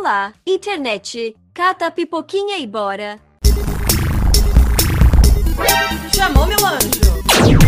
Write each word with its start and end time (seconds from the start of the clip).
Olá, 0.00 0.32
internet. 0.46 1.34
Cata 1.52 1.88
a 1.88 1.90
pipoquinha 1.90 2.56
e 2.58 2.68
bora. 2.68 3.18
Chamou, 6.14 6.46
meu 6.46 6.64
anjo? 6.64 7.67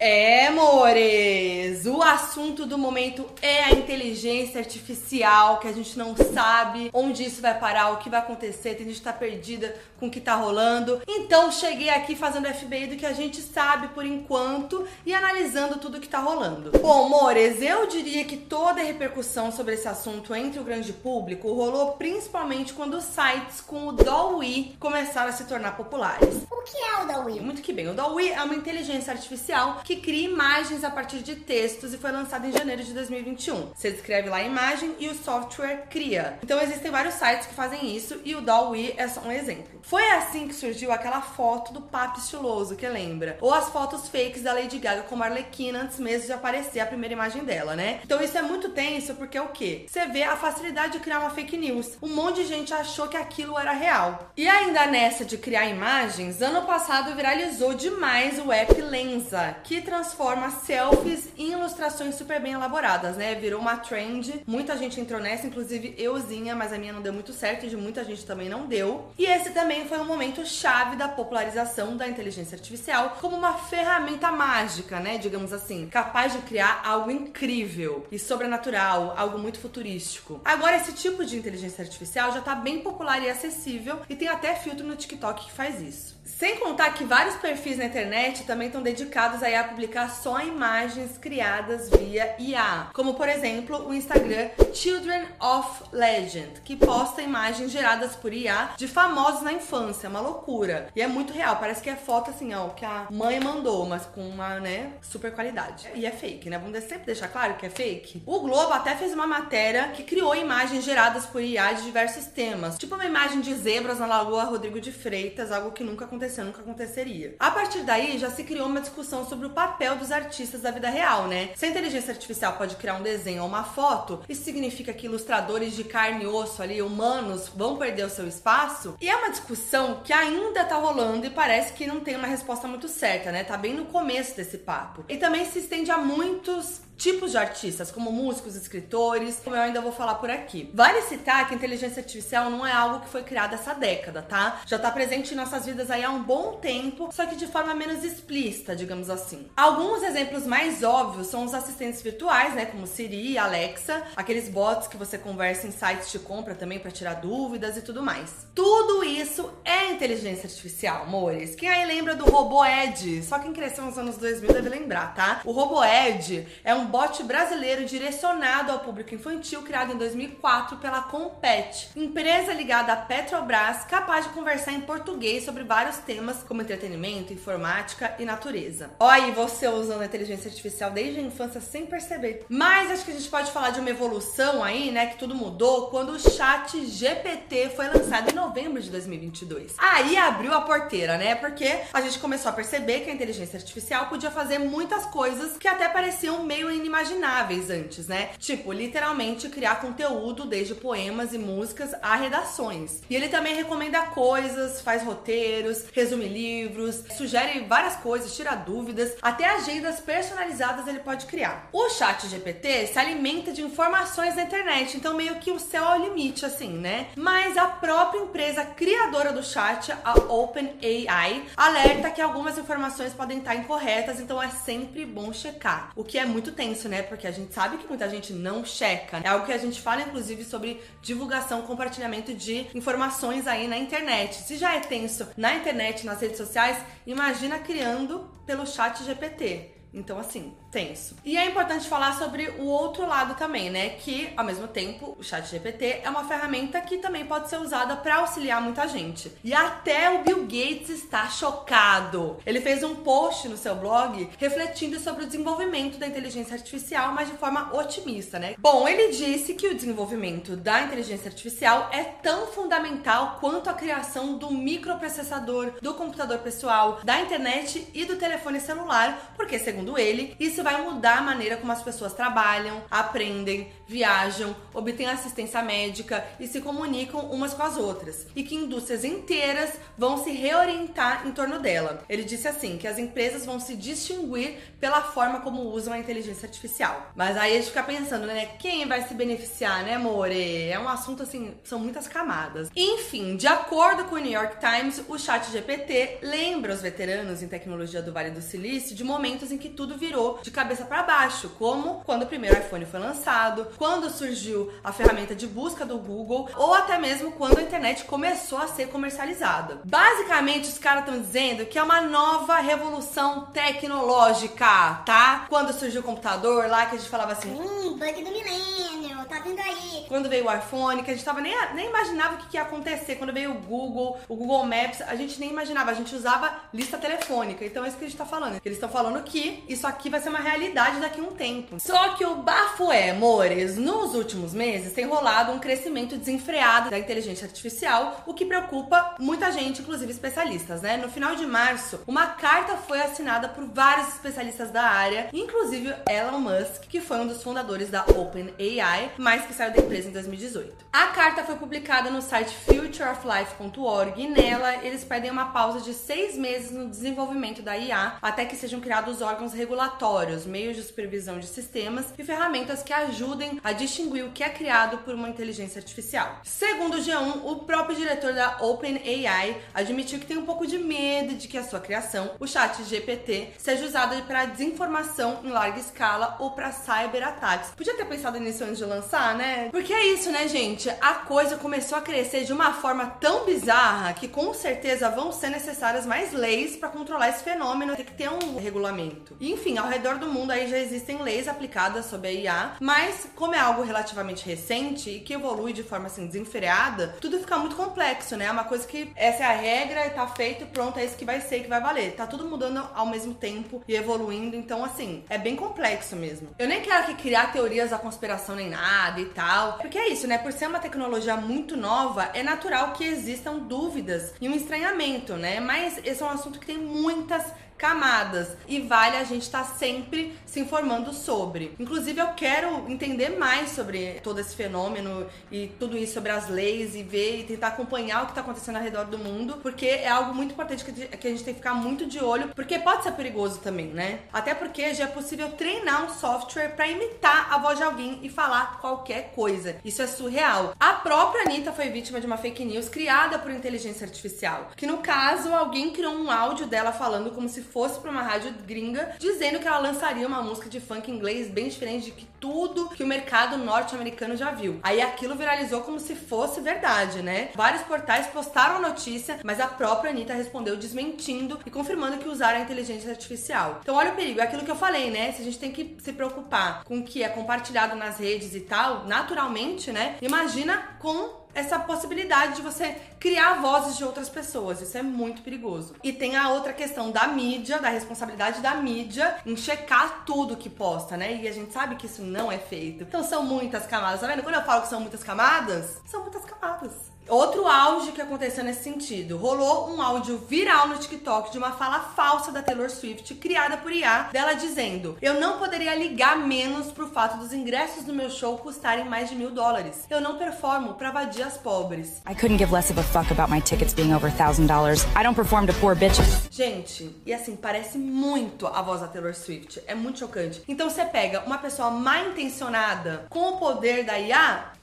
É, 0.00 0.46
amores! 0.46 1.84
O 1.84 2.00
assunto 2.00 2.64
do 2.64 2.78
momento 2.78 3.26
é 3.42 3.64
a 3.64 3.72
inteligência 3.72 4.60
artificial, 4.60 5.58
que 5.58 5.66
a 5.66 5.72
gente 5.72 5.98
não 5.98 6.14
sabe 6.16 6.88
onde 6.92 7.24
isso 7.24 7.42
vai 7.42 7.58
parar, 7.58 7.90
o 7.90 7.96
que 7.96 8.08
vai 8.08 8.20
acontecer, 8.20 8.76
tem 8.76 8.86
gente 8.86 8.98
que 8.98 9.02
tá 9.02 9.12
perdida 9.12 9.74
com 9.98 10.06
o 10.06 10.10
que 10.10 10.20
tá 10.20 10.36
rolando. 10.36 11.02
Então, 11.08 11.50
cheguei 11.50 11.88
aqui 11.88 12.14
fazendo 12.14 12.46
FBI 12.46 12.86
do 12.86 12.96
que 12.96 13.04
a 13.04 13.12
gente 13.12 13.40
sabe 13.40 13.88
por 13.88 14.06
enquanto 14.06 14.86
e 15.04 15.12
analisando 15.12 15.78
tudo 15.78 15.98
que 15.98 16.08
tá 16.08 16.20
rolando. 16.20 16.78
Bom, 16.78 17.06
amores, 17.06 17.60
eu 17.60 17.88
diria 17.88 18.24
que 18.24 18.36
toda 18.36 18.80
a 18.80 18.84
repercussão 18.84 19.50
sobre 19.50 19.74
esse 19.74 19.88
assunto 19.88 20.32
entre 20.32 20.60
o 20.60 20.64
grande 20.64 20.92
público 20.92 21.52
rolou 21.52 21.94
principalmente 21.94 22.72
quando 22.72 23.00
sites 23.00 23.60
com 23.60 23.88
o 23.88 23.92
DALL-E 23.92 24.76
começaram 24.78 25.30
a 25.30 25.32
se 25.32 25.44
tornar 25.44 25.76
populares. 25.76 26.46
O 26.48 26.62
que 26.62 26.76
é 26.76 27.02
o 27.02 27.06
DALL-E? 27.06 27.40
Muito 27.40 27.62
que 27.62 27.72
bem, 27.72 27.88
o 27.88 27.94
DALL-E 27.94 28.30
é 28.30 28.42
uma 28.44 28.54
inteligência 28.54 29.12
artificial 29.12 29.80
que 29.88 29.96
cria 29.96 30.28
imagens 30.28 30.84
a 30.84 30.90
partir 30.90 31.20
de 31.20 31.34
textos 31.34 31.94
e 31.94 31.96
foi 31.96 32.12
lançado 32.12 32.46
em 32.46 32.52
janeiro 32.52 32.84
de 32.84 32.92
2021. 32.92 33.70
Você 33.74 33.90
descreve 33.90 34.28
lá 34.28 34.36
a 34.36 34.42
imagem 34.42 34.94
e 34.98 35.08
o 35.08 35.14
software 35.14 35.86
cria. 35.88 36.38
Então 36.42 36.60
existem 36.60 36.90
vários 36.90 37.14
sites 37.14 37.46
que 37.46 37.54
fazem 37.54 37.96
isso 37.96 38.20
e 38.22 38.36
o 38.36 38.42
DALL-E 38.42 38.92
é 38.98 39.08
só 39.08 39.22
um 39.22 39.32
exemplo. 39.32 39.80
Foi 39.82 40.06
assim 40.10 40.46
que 40.46 40.54
surgiu 40.54 40.92
aquela 40.92 41.22
foto 41.22 41.72
do 41.72 41.80
papo 41.80 42.18
estiloso, 42.18 42.76
que 42.76 42.86
lembra? 42.86 43.38
Ou 43.40 43.54
as 43.54 43.70
fotos 43.70 44.10
fakes 44.10 44.42
da 44.42 44.52
Lady 44.52 44.78
Gaga 44.78 45.04
como 45.04 45.24
Arlequina 45.24 45.80
antes 45.80 45.98
mesmo 45.98 46.26
de 46.26 46.34
aparecer 46.34 46.80
a 46.80 46.86
primeira 46.86 47.14
imagem 47.14 47.42
dela, 47.42 47.74
né? 47.74 48.00
Então 48.04 48.22
isso 48.22 48.36
é 48.36 48.42
muito 48.42 48.68
tenso 48.68 49.14
porque 49.14 49.40
o 49.40 49.48
quê? 49.48 49.86
Você 49.88 50.04
vê 50.04 50.22
a 50.22 50.36
facilidade 50.36 50.92
de 50.92 50.98
criar 50.98 51.20
uma 51.20 51.30
fake 51.30 51.56
news. 51.56 51.96
Um 52.02 52.14
monte 52.14 52.42
de 52.42 52.48
gente 52.48 52.74
achou 52.74 53.08
que 53.08 53.16
aquilo 53.16 53.58
era 53.58 53.72
real. 53.72 54.32
E 54.36 54.46
ainda 54.46 54.84
nessa 54.86 55.24
de 55.24 55.38
criar 55.38 55.66
imagens, 55.66 56.42
ano 56.42 56.66
passado 56.66 57.16
viralizou 57.16 57.72
demais 57.72 58.38
o 58.38 58.52
app 58.52 58.78
Lensa, 58.82 59.56
que 59.64 59.77
transforma 59.80 60.50
selfies 60.50 61.28
em 61.36 61.52
ilustrações 61.52 62.14
super 62.14 62.40
bem 62.40 62.52
elaboradas, 62.52 63.16
né? 63.16 63.34
Virou 63.34 63.60
uma 63.60 63.76
trend. 63.76 64.42
Muita 64.46 64.76
gente 64.76 65.00
entrou 65.00 65.20
nessa, 65.20 65.46
inclusive 65.46 65.94
euzinha, 65.98 66.54
mas 66.54 66.72
a 66.72 66.78
minha 66.78 66.92
não 66.92 67.02
deu 67.02 67.12
muito 67.12 67.32
certo 67.32 67.66
e 67.66 67.68
de 67.68 67.76
muita 67.76 68.04
gente 68.04 68.24
também 68.24 68.48
não 68.48 68.66
deu. 68.66 69.10
E 69.18 69.24
esse 69.24 69.50
também 69.50 69.86
foi 69.86 69.98
um 69.98 70.04
momento 70.04 70.44
chave 70.46 70.96
da 70.96 71.08
popularização 71.08 71.96
da 71.96 72.08
inteligência 72.08 72.56
artificial 72.56 73.16
como 73.20 73.36
uma 73.36 73.54
ferramenta 73.54 74.30
mágica, 74.30 75.00
né? 75.00 75.18
Digamos 75.18 75.52
assim, 75.52 75.88
capaz 75.88 76.32
de 76.32 76.38
criar 76.40 76.82
algo 76.84 77.10
incrível 77.10 78.06
e 78.10 78.18
sobrenatural, 78.18 79.14
algo 79.16 79.38
muito 79.38 79.58
futurístico. 79.58 80.40
Agora, 80.44 80.76
esse 80.76 80.92
tipo 80.92 81.24
de 81.24 81.36
inteligência 81.36 81.82
artificial 81.82 82.32
já 82.32 82.40
tá 82.40 82.54
bem 82.54 82.80
popular 82.80 83.22
e 83.22 83.30
acessível 83.30 84.00
e 84.08 84.16
tem 84.16 84.28
até 84.28 84.54
filtro 84.54 84.86
no 84.86 84.96
TikTok 84.96 85.46
que 85.46 85.52
faz 85.52 85.80
isso. 85.80 86.18
Sem 86.24 86.56
contar 86.56 86.94
que 86.94 87.04
vários 87.04 87.34
perfis 87.36 87.78
na 87.78 87.86
internet 87.86 88.44
também 88.44 88.68
estão 88.68 88.80
dedicados 88.80 89.42
aí 89.42 89.56
a 89.56 89.64
publicar 89.68 90.10
só 90.10 90.40
imagens 90.40 91.18
criadas 91.18 91.90
via 91.90 92.34
IA, 92.38 92.88
como 92.92 93.14
por 93.14 93.28
exemplo 93.28 93.88
o 93.88 93.94
Instagram 93.94 94.50
Children 94.72 95.26
of 95.40 95.84
Legend, 95.92 96.60
que 96.64 96.76
posta 96.76 97.22
imagens 97.22 97.70
geradas 97.70 98.16
por 98.16 98.32
IA 98.32 98.70
de 98.76 98.88
famosos 98.88 99.42
na 99.42 99.52
infância, 99.52 100.06
é 100.06 100.10
uma 100.10 100.20
loucura. 100.20 100.88
E 100.94 101.02
é 101.02 101.06
muito 101.06 101.32
real, 101.32 101.56
parece 101.56 101.82
que 101.82 101.90
é 101.90 101.96
foto 101.96 102.30
assim, 102.30 102.54
ó, 102.54 102.68
que 102.70 102.84
a 102.84 103.06
mãe 103.10 103.40
mandou, 103.40 103.86
mas 103.86 104.06
com 104.06 104.26
uma, 104.28 104.60
né, 104.60 104.92
super 105.02 105.32
qualidade. 105.32 105.88
E 105.94 106.06
é 106.06 106.10
fake, 106.10 106.48
né? 106.48 106.58
Vamos 106.58 106.78
sempre 106.84 107.06
deixar 107.06 107.28
claro 107.28 107.54
que 107.54 107.66
é 107.66 107.70
fake. 107.70 108.22
O 108.26 108.40
Globo 108.40 108.72
até 108.72 108.94
fez 108.94 109.12
uma 109.12 109.26
matéria 109.26 109.88
que 109.88 110.02
criou 110.02 110.34
imagens 110.34 110.84
geradas 110.84 111.26
por 111.26 111.42
IA 111.42 111.72
de 111.72 111.82
diversos 111.82 112.26
temas, 112.26 112.78
tipo 112.78 112.94
uma 112.94 113.06
imagem 113.06 113.40
de 113.40 113.54
zebras 113.54 113.98
na 113.98 114.06
Lagoa 114.06 114.44
Rodrigo 114.44 114.80
de 114.80 114.92
Freitas, 114.92 115.52
algo 115.52 115.72
que 115.72 115.84
nunca 115.84 116.04
aconteceu, 116.04 116.44
nunca 116.44 116.60
aconteceria. 116.60 117.36
A 117.38 117.50
partir 117.50 117.82
daí 117.82 118.18
já 118.18 118.30
se 118.30 118.44
criou 118.44 118.66
uma 118.66 118.80
discussão 118.80 119.26
sobre 119.26 119.46
o 119.46 119.50
papel 119.58 119.96
dos 119.96 120.12
artistas 120.12 120.60
da 120.60 120.70
vida 120.70 120.88
real, 120.88 121.26
né? 121.26 121.50
Se 121.56 121.66
a 121.66 121.68
inteligência 121.68 122.12
artificial 122.12 122.52
pode 122.52 122.76
criar 122.76 122.94
um 122.94 123.02
desenho 123.02 123.42
ou 123.42 123.48
uma 123.48 123.64
foto, 123.64 124.20
isso 124.28 124.44
significa 124.44 124.92
que 124.92 125.06
ilustradores 125.06 125.74
de 125.74 125.82
carne 125.82 126.22
e 126.22 126.26
osso 126.28 126.62
ali, 126.62 126.80
humanos, 126.80 127.48
vão 127.48 127.76
perder 127.76 128.06
o 128.06 128.08
seu 128.08 128.28
espaço? 128.28 128.94
E 129.00 129.10
é 129.10 129.16
uma 129.16 129.30
discussão 129.30 130.00
que 130.04 130.12
ainda 130.12 130.64
tá 130.64 130.76
rolando 130.76 131.26
e 131.26 131.30
parece 131.30 131.72
que 131.72 131.88
não 131.88 131.98
tem 131.98 132.14
uma 132.14 132.28
resposta 132.28 132.68
muito 132.68 132.86
certa, 132.86 133.32
né? 133.32 133.42
Tá 133.42 133.56
bem 133.56 133.74
no 133.74 133.86
começo 133.86 134.36
desse 134.36 134.58
papo. 134.58 135.04
E 135.08 135.16
também 135.16 135.44
se 135.44 135.58
estende 135.58 135.90
a 135.90 135.98
muitos 135.98 136.80
tipos 136.98 137.30
de 137.30 137.38
artistas, 137.38 137.92
como 137.92 138.10
músicos, 138.10 138.56
escritores, 138.56 139.40
como 139.42 139.54
eu 139.54 139.62
ainda 139.62 139.80
vou 139.80 139.92
falar 139.92 140.16
por 140.16 140.28
aqui. 140.28 140.68
Vale 140.74 141.00
citar 141.02 141.46
que 141.46 141.54
a 141.54 141.56
inteligência 141.56 142.00
artificial 142.00 142.50
não 142.50 142.66
é 142.66 142.72
algo 142.72 143.00
que 143.00 143.08
foi 143.08 143.22
criado 143.22 143.54
essa 143.54 143.72
década, 143.72 144.20
tá? 144.20 144.60
Já 144.66 144.78
tá 144.78 144.90
presente 144.90 145.32
em 145.32 145.36
nossas 145.36 145.64
vidas 145.64 145.90
aí 145.90 146.02
há 146.02 146.10
um 146.10 146.22
bom 146.22 146.54
tempo, 146.54 147.08
só 147.12 147.24
que 147.24 147.36
de 147.36 147.46
forma 147.46 147.72
menos 147.74 148.02
explícita, 148.02 148.74
digamos 148.74 149.08
assim. 149.08 149.46
Alguns 149.56 150.02
exemplos 150.02 150.44
mais 150.44 150.82
óbvios 150.82 151.28
são 151.28 151.44
os 151.44 151.54
assistentes 151.54 152.02
virtuais, 152.02 152.54
né, 152.54 152.66
como 152.66 152.86
Siri 152.86 153.38
Alexa, 153.38 154.02
aqueles 154.16 154.48
bots 154.48 154.88
que 154.88 154.96
você 154.96 155.16
conversa 155.16 155.68
em 155.68 155.70
sites 155.70 156.10
de 156.10 156.18
compra 156.18 156.54
também 156.54 156.80
para 156.80 156.90
tirar 156.90 157.14
dúvidas 157.14 157.76
e 157.76 157.82
tudo 157.82 158.02
mais. 158.02 158.48
Tudo 158.54 159.04
isso 159.04 159.52
é 159.64 159.92
inteligência 159.92 160.46
artificial, 160.46 161.04
amores. 161.04 161.54
Quem 161.54 161.68
aí 161.68 161.86
lembra 161.86 162.16
do 162.16 162.24
robô 162.24 162.64
Ed? 162.64 163.22
Só 163.22 163.38
quem 163.38 163.52
cresceu 163.52 163.84
nos 163.84 163.96
anos 163.96 164.16
2000 164.16 164.52
deve 164.52 164.68
lembrar, 164.68 165.14
tá? 165.14 165.42
O 165.44 165.52
robô 165.52 165.84
Ed 165.84 166.46
é 166.64 166.74
um 166.74 166.87
bot 166.88 167.22
brasileiro 167.22 167.84
direcionado 167.84 168.72
ao 168.72 168.80
público 168.80 169.14
infantil, 169.14 169.62
criado 169.62 169.92
em 169.92 169.96
2004 169.98 170.78
pela 170.78 171.02
Compet, 171.02 171.90
empresa 171.94 172.52
ligada 172.52 172.92
à 172.92 172.96
Petrobras, 172.96 173.84
capaz 173.84 174.26
de 174.26 174.32
conversar 174.32 174.72
em 174.72 174.80
português 174.80 175.44
sobre 175.44 175.64
vários 175.64 175.98
temas 175.98 176.42
como 176.42 176.62
entretenimento, 176.62 177.32
informática 177.32 178.14
e 178.18 178.24
natureza. 178.24 178.90
Olha 178.98 179.24
aí 179.24 179.32
você 179.32 179.68
usando 179.68 180.00
a 180.00 180.06
inteligência 180.06 180.48
artificial 180.48 180.90
desde 180.90 181.20
a 181.20 181.22
infância 181.22 181.60
sem 181.60 181.84
perceber. 181.84 182.46
Mas 182.48 182.90
acho 182.90 183.04
que 183.04 183.10
a 183.10 183.14
gente 183.14 183.28
pode 183.28 183.50
falar 183.50 183.70
de 183.70 183.80
uma 183.80 183.90
evolução 183.90 184.64
aí, 184.64 184.90
né, 184.90 185.06
que 185.06 185.18
tudo 185.18 185.34
mudou 185.34 185.88
quando 185.88 186.10
o 186.10 186.18
chat 186.18 186.86
GPT 186.86 187.70
foi 187.70 187.88
lançado 187.88 188.30
em 188.30 188.34
novembro 188.34 188.80
de 188.80 188.90
2022. 188.90 189.74
Aí 189.78 190.16
abriu 190.16 190.54
a 190.54 190.62
porteira, 190.62 191.18
né, 191.18 191.34
porque 191.34 191.80
a 191.92 192.00
gente 192.00 192.18
começou 192.18 192.50
a 192.50 192.54
perceber 192.54 193.00
que 193.00 193.10
a 193.10 193.14
inteligência 193.14 193.58
artificial 193.58 194.06
podia 194.06 194.30
fazer 194.30 194.58
muitas 194.58 195.04
coisas 195.06 195.56
que 195.58 195.68
até 195.68 195.88
pareciam 195.88 196.42
meio 196.42 196.70
inimagináveis 196.78 197.70
antes, 197.70 198.06
né? 198.08 198.30
Tipo, 198.38 198.72
literalmente 198.72 199.48
criar 199.48 199.80
conteúdo, 199.80 200.46
desde 200.46 200.74
poemas 200.74 201.32
e 201.32 201.38
músicas 201.38 201.94
a 202.02 202.16
redações. 202.16 203.02
E 203.08 203.14
ele 203.14 203.28
também 203.28 203.54
recomenda 203.54 204.00
coisas, 204.02 204.80
faz 204.80 205.02
roteiros, 205.02 205.84
resume 205.92 206.28
livros, 206.28 207.02
sugere 207.16 207.60
várias 207.60 207.96
coisas, 207.96 208.34
tira 208.34 208.54
dúvidas, 208.54 209.16
até 209.20 209.48
agendas 209.48 210.00
personalizadas 210.00 210.86
ele 210.86 211.00
pode 211.00 211.26
criar. 211.26 211.68
O 211.72 211.88
chat 211.90 212.26
GPT 212.26 212.86
se 212.88 212.98
alimenta 212.98 213.52
de 213.52 213.62
informações 213.62 214.36
na 214.36 214.42
internet, 214.42 214.96
então 214.96 215.14
meio 215.14 215.36
que 215.36 215.50
o 215.50 215.58
céu 215.58 215.84
é 215.84 215.98
o 215.98 216.02
limite, 216.04 216.44
assim, 216.44 216.70
né? 216.70 217.08
Mas 217.16 217.56
a 217.56 217.66
própria 217.66 218.20
empresa 218.20 218.64
criadora 218.64 219.32
do 219.32 219.42
chat, 219.42 219.92
a 220.04 220.14
OpenAI, 220.14 221.44
alerta 221.56 222.10
que 222.10 222.20
algumas 222.20 222.58
informações 222.58 223.12
podem 223.12 223.38
estar 223.38 223.54
incorretas, 223.54 224.20
então 224.20 224.42
é 224.42 224.48
sempre 224.48 225.04
bom 225.04 225.32
checar. 225.32 225.90
O 225.96 226.04
que 226.04 226.18
é 226.18 226.24
muito 226.24 226.52
tenso, 226.68 226.88
né? 226.88 227.02
Porque 227.02 227.26
a 227.26 227.30
gente 227.30 227.52
sabe 227.52 227.78
que 227.78 227.88
muita 227.88 228.08
gente 228.08 228.32
não 228.32 228.64
checa. 228.64 229.20
É 229.24 229.28
algo 229.28 229.46
que 229.46 229.52
a 229.52 229.58
gente 229.58 229.80
fala, 229.80 230.02
inclusive, 230.02 230.44
sobre 230.44 230.80
divulgação, 231.02 231.62
compartilhamento 231.62 232.34
de 232.34 232.66
informações 232.74 233.46
aí 233.46 233.66
na 233.66 233.78
internet. 233.78 234.34
Se 234.34 234.56
já 234.56 234.74
é 234.74 234.80
tenso 234.80 235.28
na 235.36 235.54
internet, 235.54 236.04
nas 236.04 236.20
redes 236.20 236.36
sociais, 236.36 236.78
imagina 237.06 237.58
criando 237.58 238.28
pelo 238.46 238.66
chat 238.66 239.02
GPT. 239.04 239.77
Então, 239.92 240.18
assim, 240.18 240.54
tenso. 240.70 241.16
E 241.24 241.36
é 241.36 241.46
importante 241.46 241.88
falar 241.88 242.16
sobre 242.18 242.48
o 242.58 242.66
outro 242.66 243.06
lado 243.06 243.34
também, 243.34 243.70
né? 243.70 243.90
Que, 243.90 244.32
ao 244.36 244.44
mesmo 244.44 244.68
tempo, 244.68 245.16
o 245.18 245.24
chat 245.24 245.48
GPT 245.48 246.00
é 246.02 246.10
uma 246.10 246.24
ferramenta 246.24 246.80
que 246.80 246.98
também 246.98 247.24
pode 247.24 247.48
ser 247.48 247.58
usada 247.58 247.96
para 247.96 248.16
auxiliar 248.16 248.60
muita 248.60 248.86
gente. 248.86 249.32
E 249.42 249.54
até 249.54 250.10
o 250.10 250.22
Bill 250.22 250.42
Gates 250.42 250.90
está 250.90 251.28
chocado. 251.28 252.36
Ele 252.44 252.60
fez 252.60 252.82
um 252.82 252.96
post 252.96 253.48
no 253.48 253.56
seu 253.56 253.74
blog 253.74 254.28
refletindo 254.38 255.00
sobre 255.00 255.24
o 255.24 255.26
desenvolvimento 255.26 255.98
da 255.98 256.06
inteligência 256.06 256.54
artificial, 256.54 257.12
mas 257.12 257.28
de 257.28 257.36
forma 257.36 257.74
otimista, 257.74 258.38
né? 258.38 258.54
Bom, 258.58 258.86
ele 258.86 259.08
disse 259.12 259.54
que 259.54 259.68
o 259.68 259.74
desenvolvimento 259.74 260.56
da 260.56 260.82
inteligência 260.82 261.28
artificial 261.28 261.88
é 261.92 262.04
tão 262.04 262.48
fundamental 262.48 263.38
quanto 263.40 263.70
a 263.70 263.74
criação 263.74 264.36
do 264.36 264.50
microprocessador, 264.50 265.72
do 265.80 265.94
computador 265.94 266.38
pessoal, 266.38 267.00
da 267.02 267.20
internet 267.20 267.88
e 267.94 268.04
do 268.04 268.16
telefone 268.16 268.60
celular, 268.60 269.34
porque, 269.36 269.58
segundo 269.58 269.77
segundo 269.78 269.96
ele, 269.96 270.34
isso 270.40 270.62
vai 270.62 270.82
mudar 270.82 271.18
a 271.18 271.22
maneira 271.22 271.56
como 271.56 271.70
as 271.70 271.82
pessoas 271.82 272.12
trabalham, 272.12 272.82
aprendem, 272.90 273.70
viajam, 273.86 274.54
obtêm 274.74 275.08
assistência 275.08 275.62
médica 275.62 276.24
e 276.40 276.48
se 276.48 276.60
comunicam 276.60 277.20
umas 277.30 277.54
com 277.54 277.62
as 277.62 277.76
outras, 277.76 278.26
e 278.34 278.42
que 278.42 278.56
indústrias 278.56 279.04
inteiras 279.04 279.74
vão 279.96 280.22
se 280.22 280.30
reorientar 280.32 281.26
em 281.26 281.32
torno 281.32 281.60
dela. 281.60 282.02
Ele 282.08 282.24
disse 282.24 282.48
assim 282.48 282.76
que 282.76 282.88
as 282.88 282.98
empresas 282.98 283.46
vão 283.46 283.60
se 283.60 283.76
distinguir 283.76 284.58
pela 284.80 285.00
forma 285.00 285.40
como 285.40 285.62
usam 285.62 285.92
a 285.92 285.98
inteligência 285.98 286.46
artificial. 286.46 287.12
Mas 287.14 287.36
aí 287.36 287.52
a 287.52 287.56
gente 287.56 287.68
fica 287.68 287.82
pensando, 287.82 288.26
né, 288.26 288.46
quem 288.58 288.86
vai 288.86 289.06
se 289.06 289.14
beneficiar, 289.14 289.84
né, 289.84 289.96
more? 289.96 290.68
É 290.68 290.78
um 290.78 290.88
assunto 290.88 291.22
assim, 291.22 291.54
são 291.62 291.78
muitas 291.78 292.08
camadas. 292.08 292.68
Enfim, 292.74 293.36
de 293.36 293.46
acordo 293.46 294.04
com 294.04 294.16
o 294.16 294.18
New 294.18 294.32
York 294.32 294.56
Times, 294.58 295.02
o 295.08 295.18
Chat 295.18 295.50
GPT 295.50 296.18
lembra 296.22 296.74
os 296.74 296.82
veteranos 296.82 297.42
em 297.42 297.48
tecnologia 297.48 298.02
do 298.02 298.12
Vale 298.12 298.30
do 298.30 298.42
Silício 298.42 298.94
de 298.94 299.04
momentos 299.04 299.52
em 299.52 299.58
que 299.58 299.67
tudo 299.68 299.96
virou 299.96 300.38
de 300.42 300.50
cabeça 300.50 300.84
para 300.84 301.02
baixo, 301.02 301.50
como 301.58 302.02
quando 302.04 302.22
o 302.22 302.26
primeiro 302.26 302.58
iPhone 302.58 302.84
foi 302.86 303.00
lançado, 303.00 303.66
quando 303.76 304.10
surgiu 304.10 304.72
a 304.82 304.92
ferramenta 304.92 305.34
de 305.34 305.46
busca 305.46 305.84
do 305.84 305.98
Google 305.98 306.48
ou 306.56 306.74
até 306.74 306.98
mesmo 306.98 307.32
quando 307.32 307.58
a 307.58 307.62
internet 307.62 308.04
começou 308.04 308.58
a 308.58 308.68
ser 308.68 308.88
comercializada. 308.88 309.80
Basicamente, 309.84 310.68
os 310.68 310.78
caras 310.78 311.04
estão 311.04 311.20
dizendo 311.20 311.66
que 311.66 311.78
é 311.78 311.82
uma 311.82 312.00
nova 312.00 312.58
revolução 312.58 313.46
tecnológica, 313.52 315.02
tá? 315.04 315.46
Quando 315.48 315.72
surgiu 315.72 316.00
o 316.00 316.04
computador 316.04 316.68
lá, 316.68 316.86
que 316.86 316.96
a 316.96 316.98
gente 316.98 317.10
falava 317.10 317.32
assim: 317.32 317.50
Hum, 317.50 317.96
bug 317.96 318.24
do 318.24 318.30
milênio, 318.30 319.17
vindo 319.42 319.60
aí. 319.60 320.04
Quando 320.08 320.28
veio 320.28 320.46
o 320.46 320.54
iPhone, 320.54 321.02
que 321.02 321.10
a 321.10 321.14
gente 321.14 321.24
tava 321.24 321.40
nem, 321.40 321.54
nem 321.74 321.88
imaginava 321.88 322.34
o 322.34 322.38
que, 322.38 322.48
que 322.48 322.56
ia 322.56 322.62
acontecer. 322.62 323.16
Quando 323.16 323.32
veio 323.32 323.52
o 323.52 323.60
Google, 323.60 324.18
o 324.28 324.36
Google 324.36 324.64
Maps, 324.64 325.02
a 325.02 325.14
gente 325.14 325.38
nem 325.40 325.50
imaginava. 325.50 325.90
A 325.90 325.94
gente 325.94 326.14
usava 326.14 326.52
lista 326.72 326.98
telefônica. 326.98 327.64
Então 327.64 327.84
é 327.84 327.88
isso 327.88 327.96
que 327.96 328.04
a 328.04 328.08
gente 328.08 328.18
tá 328.18 328.26
falando. 328.26 328.60
Eles 328.64 328.76
estão 328.76 328.88
falando 328.88 329.22
que 329.22 329.64
isso 329.68 329.86
aqui 329.86 330.10
vai 330.10 330.20
ser 330.20 330.28
uma 330.28 330.40
realidade 330.40 331.00
daqui 331.00 331.20
a 331.20 331.24
um 331.24 331.32
tempo. 331.32 331.78
Só 331.80 332.14
que 332.14 332.24
o 332.24 332.36
bafo 332.36 332.90
é, 332.90 333.10
amores, 333.10 333.76
nos 333.76 334.14
últimos 334.14 334.52
meses 334.52 334.92
tem 334.92 335.06
rolado 335.06 335.52
um 335.52 335.58
crescimento 335.58 336.16
desenfreado 336.16 336.90
da 336.90 336.98
inteligência 336.98 337.46
artificial, 337.46 338.22
o 338.26 338.34
que 338.34 338.44
preocupa 338.44 339.14
muita 339.18 339.50
gente, 339.52 339.80
inclusive 339.82 340.10
especialistas, 340.10 340.82
né? 340.82 340.96
No 340.96 341.08
final 341.08 341.34
de 341.34 341.46
março, 341.46 342.00
uma 342.06 342.26
carta 342.26 342.76
foi 342.76 343.00
assinada 343.00 343.48
por 343.48 343.64
vários 343.66 344.08
especialistas 344.08 344.70
da 344.70 344.82
área, 344.82 345.28
inclusive 345.32 345.94
Elon 346.08 346.40
Musk, 346.40 346.82
que 346.88 347.00
foi 347.00 347.18
um 347.18 347.26
dos 347.26 347.42
fundadores 347.42 347.90
da 347.90 348.04
OpenAI, 348.04 349.12
que 349.36 349.52
saiu 349.52 349.72
da 349.72 349.78
empresa 349.78 350.08
em 350.08 350.12
2018. 350.12 350.86
A 350.90 351.08
carta 351.08 351.44
foi 351.44 351.56
publicada 351.56 352.10
no 352.10 352.22
site 352.22 352.54
futureoflife.org 352.64 354.14
e 354.16 354.26
nela 354.26 354.76
eles 354.84 355.04
pedem 355.04 355.30
uma 355.30 355.52
pausa 355.52 355.80
de 355.80 355.92
seis 355.92 356.36
meses 356.36 356.70
no 356.70 356.88
desenvolvimento 356.88 357.60
da 357.60 357.76
IA 357.76 358.16
até 358.22 358.46
que 358.46 358.56
sejam 358.56 358.80
criados 358.80 359.20
órgãos 359.20 359.52
regulatórios, 359.52 360.46
meios 360.46 360.76
de 360.76 360.82
supervisão 360.82 361.38
de 361.38 361.46
sistemas 361.46 362.06
e 362.16 362.24
ferramentas 362.24 362.82
que 362.82 362.92
ajudem 362.92 363.60
a 363.62 363.72
distinguir 363.72 364.24
o 364.24 364.32
que 364.32 364.42
é 364.42 364.48
criado 364.48 364.98
por 364.98 365.14
uma 365.14 365.28
inteligência 365.28 365.78
artificial. 365.78 366.40
Segundo 366.44 366.96
o 366.96 367.00
G1, 367.00 367.44
o 367.44 367.56
próprio 367.56 367.96
diretor 367.96 368.32
da 368.32 368.58
OpenAI 368.62 369.60
admitiu 369.74 370.18
que 370.18 370.26
tem 370.26 370.38
um 370.38 370.46
pouco 370.46 370.66
de 370.66 370.78
medo 370.78 371.34
de 371.34 371.48
que 371.48 371.58
a 371.58 371.64
sua 371.64 371.80
criação, 371.80 372.30
o 372.40 372.46
chat 372.46 372.82
GPT, 372.82 373.52
seja 373.58 373.84
usada 373.84 374.16
para 374.22 374.46
desinformação 374.46 375.40
em 375.44 375.50
larga 375.50 375.78
escala 375.78 376.36
ou 376.38 376.52
para 376.52 376.72
cyberataques. 376.72 377.72
Podia 377.76 377.94
ter 377.94 378.06
pensado 378.06 378.40
nisso 378.40 378.64
antes 378.64 378.78
de 378.78 378.84
lançar, 378.84 379.17
né? 379.34 379.68
Porque 379.70 379.92
é 379.92 380.06
isso, 380.06 380.30
né, 380.30 380.46
gente? 380.46 380.88
A 381.00 381.14
coisa 381.14 381.56
começou 381.56 381.98
a 381.98 382.00
crescer 382.00 382.44
de 382.44 382.52
uma 382.52 382.72
forma 382.72 383.06
tão 383.20 383.44
bizarra 383.44 384.12
que 384.12 384.28
com 384.28 384.54
certeza 384.54 385.10
vão 385.10 385.32
ser 385.32 385.50
necessárias 385.50 386.06
mais 386.06 386.32
leis 386.32 386.76
para 386.76 386.88
controlar 386.88 387.28
esse 387.28 387.42
fenômeno, 387.42 387.96
tem 387.96 388.04
que 388.04 388.12
ter 388.12 388.30
um 388.30 388.56
regulamento. 388.56 389.36
Enfim, 389.40 389.76
ao 389.76 389.88
redor 389.88 390.18
do 390.18 390.28
mundo 390.28 390.52
aí 390.52 390.68
já 390.68 390.78
existem 390.78 391.20
leis 391.20 391.48
aplicadas 391.48 392.06
sobre 392.06 392.28
a 392.28 392.32
IA, 392.32 392.72
mas 392.80 393.28
como 393.34 393.54
é 393.54 393.58
algo 393.58 393.82
relativamente 393.82 394.46
recente 394.46 395.10
e 395.10 395.20
que 395.20 395.34
evolui 395.34 395.72
de 395.72 395.82
forma 395.82 396.06
assim 396.06 396.26
desenfreada, 396.26 397.16
tudo 397.20 397.40
fica 397.40 397.58
muito 397.58 397.76
complexo, 397.76 398.36
né? 398.36 398.46
É 398.46 398.50
uma 398.50 398.64
coisa 398.64 398.86
que 398.86 399.10
essa 399.16 399.42
é 399.42 399.46
a 399.46 399.52
regra 399.52 400.06
e 400.06 400.10
tá 400.10 400.26
feito, 400.28 400.66
pronto, 400.66 400.98
é 400.98 401.04
isso 401.04 401.16
que 401.16 401.24
vai 401.24 401.40
ser 401.40 401.60
que 401.60 401.68
vai 401.68 401.80
valer. 401.80 402.12
Tá 402.12 402.26
tudo 402.26 402.46
mudando 402.46 402.88
ao 402.94 403.06
mesmo 403.06 403.34
tempo 403.34 403.82
e 403.88 403.96
evoluindo, 403.96 404.54
então 404.54 404.84
assim, 404.84 405.24
é 405.28 405.38
bem 405.38 405.56
complexo 405.56 406.14
mesmo. 406.14 406.48
Eu 406.58 406.68
nem 406.68 406.80
quero 406.80 407.14
criar 407.16 407.52
teorias 407.52 407.90
da 407.90 407.98
conspiração 407.98 408.54
nem 408.54 408.70
nada 408.70 408.97
e 409.20 409.26
tal, 409.26 409.74
porque 409.74 409.98
é 409.98 410.08
isso, 410.08 410.26
né? 410.26 410.38
Por 410.38 410.52
ser 410.52 410.66
uma 410.66 410.78
tecnologia 410.78 411.36
muito 411.36 411.76
nova, 411.76 412.30
é 412.34 412.42
natural 412.42 412.92
que 412.92 413.04
existam 413.04 413.58
dúvidas 413.58 414.34
e 414.40 414.48
um 414.48 414.54
estranhamento, 414.54 415.34
né? 415.34 415.60
Mas 415.60 415.98
esse 416.04 416.22
é 416.22 416.26
um 416.26 416.30
assunto 416.30 416.58
que 416.58 416.66
tem 416.66 416.78
muitas 416.78 417.44
camadas 417.78 418.48
e 418.66 418.80
vale 418.80 419.16
a 419.16 419.24
gente 419.24 419.42
estar 419.42 419.64
tá 419.64 419.74
sempre 419.76 420.36
se 420.44 420.60
informando 420.60 421.12
sobre. 421.14 421.74
Inclusive, 421.78 422.20
eu 422.20 422.28
quero 422.28 422.90
entender 422.90 423.38
mais 423.38 423.70
sobre 423.70 424.20
todo 424.22 424.40
esse 424.40 424.54
fenômeno 424.54 425.26
e 425.50 425.68
tudo 425.78 425.96
isso 425.96 426.14
sobre 426.14 426.32
as 426.32 426.48
leis 426.48 426.94
e 426.94 427.02
ver 427.02 427.40
e 427.40 427.44
tentar 427.44 427.68
acompanhar 427.68 428.22
o 428.22 428.26
que 428.26 428.32
está 428.32 428.40
acontecendo 428.40 428.76
ao 428.76 428.82
redor 428.82 429.04
do 429.04 429.18
mundo, 429.18 429.58
porque 429.62 429.86
é 429.86 430.08
algo 430.08 430.34
muito 430.34 430.52
importante 430.52 430.84
que 430.84 431.26
a 431.26 431.30
gente 431.30 431.44
tem 431.44 431.54
que 431.54 431.60
ficar 431.60 431.74
muito 431.74 432.06
de 432.06 432.18
olho, 432.18 432.48
porque 432.54 432.78
pode 432.78 433.04
ser 433.04 433.12
perigoso 433.12 433.60
também, 433.60 433.86
né? 433.86 434.20
Até 434.32 434.54
porque 434.54 434.92
já 434.94 435.04
é 435.04 435.06
possível 435.06 435.50
treinar 435.52 436.04
um 436.04 436.14
software 436.14 436.70
para 436.70 436.88
imitar 436.88 437.52
a 437.52 437.58
voz 437.58 437.78
de 437.78 437.84
alguém 437.84 438.18
e 438.22 438.28
falar 438.28 438.78
qualquer 438.80 439.32
coisa. 439.34 439.76
Isso 439.84 440.02
é 440.02 440.06
surreal. 440.06 440.74
A 440.78 440.94
própria 440.94 441.42
Anitta 441.42 441.72
foi 441.72 441.88
vítima 441.90 442.20
de 442.20 442.26
uma 442.26 442.36
fake 442.36 442.64
news 442.64 442.88
criada 442.88 443.38
por 443.38 443.50
inteligência 443.50 444.06
artificial, 444.06 444.70
que 444.76 444.86
no 444.86 444.98
caso 444.98 445.52
alguém 445.52 445.90
criou 445.92 446.14
um 446.14 446.30
áudio 446.30 446.66
dela 446.66 446.92
falando 446.92 447.30
como 447.30 447.48
se 447.48 447.62
fosse 447.72 448.00
para 448.00 448.10
uma 448.10 448.22
rádio 448.22 448.54
gringa 448.66 449.14
dizendo 449.18 449.58
que 449.58 449.68
ela 449.68 449.78
lançaria 449.78 450.26
uma 450.26 450.42
música 450.42 450.68
de 450.68 450.80
funk 450.80 451.10
inglês 451.10 451.50
bem 451.50 451.68
diferente 451.68 452.06
de 452.06 452.12
que 452.12 452.26
tudo 452.40 452.88
que 452.90 453.02
o 453.02 453.06
mercado 453.06 453.56
norte-americano 453.56 454.36
já 454.36 454.50
viu. 454.50 454.78
Aí 454.82 455.00
aquilo 455.00 455.34
viralizou 455.34 455.82
como 455.82 455.98
se 455.98 456.14
fosse 456.14 456.60
verdade, 456.60 457.22
né? 457.22 457.50
Vários 457.54 457.82
portais 457.82 458.26
postaram 458.28 458.76
a 458.76 458.88
notícia, 458.88 459.38
mas 459.44 459.60
a 459.60 459.66
própria 459.66 460.10
Anitta 460.10 460.34
respondeu 460.34 460.76
desmentindo 460.76 461.58
e 461.66 461.70
confirmando 461.70 462.18
que 462.18 462.28
usaram 462.28 462.58
a 462.58 462.62
inteligência 462.62 463.10
artificial. 463.10 463.80
Então 463.82 463.94
olha 463.94 464.12
o 464.12 464.16
perigo, 464.16 464.40
é 464.40 464.44
aquilo 464.44 464.64
que 464.64 464.70
eu 464.70 464.76
falei, 464.76 465.10
né? 465.10 465.32
Se 465.32 465.42
a 465.42 465.44
gente 465.44 465.58
tem 465.58 465.72
que 465.72 465.96
se 465.98 466.12
preocupar 466.12 466.84
com 466.84 466.98
o 466.98 467.02
que 467.02 467.22
é 467.22 467.28
compartilhado 467.28 467.96
nas 467.96 468.18
redes 468.18 468.54
e 468.54 468.60
tal, 468.60 469.06
naturalmente, 469.06 469.90
né? 469.90 470.16
Imagina 470.22 470.96
com 470.98 471.47
essa 471.58 471.78
possibilidade 471.78 472.56
de 472.56 472.62
você 472.62 472.96
criar 473.18 473.54
vozes 473.54 473.96
de 473.96 474.04
outras 474.04 474.28
pessoas. 474.28 474.80
Isso 474.80 474.96
é 474.96 475.02
muito 475.02 475.42
perigoso. 475.42 475.94
E 476.02 476.12
tem 476.12 476.36
a 476.36 476.50
outra 476.50 476.72
questão 476.72 477.10
da 477.10 477.26
mídia, 477.26 477.78
da 477.80 477.88
responsabilidade 477.88 478.60
da 478.60 478.74
mídia 478.76 479.36
em 479.44 479.56
checar 479.56 480.24
tudo 480.24 480.56
que 480.56 480.70
posta, 480.70 481.16
né? 481.16 481.34
E 481.36 481.48
a 481.48 481.52
gente 481.52 481.72
sabe 481.72 481.96
que 481.96 482.06
isso 482.06 482.22
não 482.22 482.50
é 482.50 482.58
feito. 482.58 483.02
Então 483.02 483.24
são 483.24 483.42
muitas 483.42 483.86
camadas. 483.86 484.20
Tá 484.20 484.26
vendo? 484.26 484.42
Quando 484.42 484.54
eu 484.54 484.62
falo 484.62 484.82
que 484.82 484.88
são 484.88 485.00
muitas 485.00 485.22
camadas, 485.22 486.00
são 486.06 486.22
muitas 486.22 486.44
camadas. 486.44 486.92
Outro 487.28 487.66
auge 487.66 488.12
que 488.12 488.22
aconteceu 488.22 488.64
nesse 488.64 488.82
sentido. 488.82 489.36
Rolou 489.36 489.90
um 489.94 490.00
áudio 490.00 490.38
viral 490.38 490.88
no 490.88 490.96
TikTok 490.96 491.52
de 491.52 491.58
uma 491.58 491.72
fala 491.72 492.00
falsa 492.00 492.50
da 492.50 492.62
Taylor 492.62 492.88
Swift, 492.88 493.34
criada 493.34 493.76
por 493.76 493.92
IA, 493.92 494.30
dela 494.32 494.54
dizendo: 494.54 495.16
Eu 495.20 495.34
não 495.38 495.58
poderia 495.58 495.94
ligar 495.94 496.38
menos 496.38 496.90
pro 496.90 497.08
fato 497.08 497.36
dos 497.36 497.52
ingressos 497.52 498.04
do 498.04 498.14
meu 498.14 498.30
show 498.30 498.56
custarem 498.58 499.04
mais 499.04 499.28
de 499.28 499.36
mil 499.36 499.50
dólares. 499.50 500.04
Eu 500.08 500.20
não 500.22 500.38
performo 500.38 500.94
pra 500.94 501.10
vadias 501.10 501.58
pobres. 501.58 502.22
I 502.28 502.34
couldn't 502.34 502.58
give 502.58 502.72
less 502.72 502.90
of 502.90 502.98
a 502.98 503.02
fuck 503.02 503.30
about 503.30 503.50
my 503.50 503.60
tickets 503.60 503.92
being 503.92 504.14
over 504.14 504.30
thousand 504.30 504.66
dollars. 504.66 505.04
I 505.14 505.22
don't 505.22 505.34
perform 505.36 505.66
to 505.66 505.74
poor 505.74 505.94
bitches. 505.94 506.48
Gente, 506.50 507.14
e 507.26 507.34
assim, 507.34 507.56
parece 507.56 507.98
muito 507.98 508.66
a 508.66 508.80
voz 508.80 509.02
da 509.02 509.08
Taylor 509.08 509.34
Swift. 509.34 509.82
É 509.86 509.94
muito 509.94 510.18
chocante. 510.18 510.62
Então 510.66 510.88
você 510.88 511.04
pega 511.04 511.42
uma 511.44 511.58
pessoa 511.58 511.90
mal 511.90 512.30
intencionada 512.30 513.26
com 513.28 513.50
o 513.50 513.56
poder 513.58 514.04
da 514.04 514.18
IA 514.18 514.77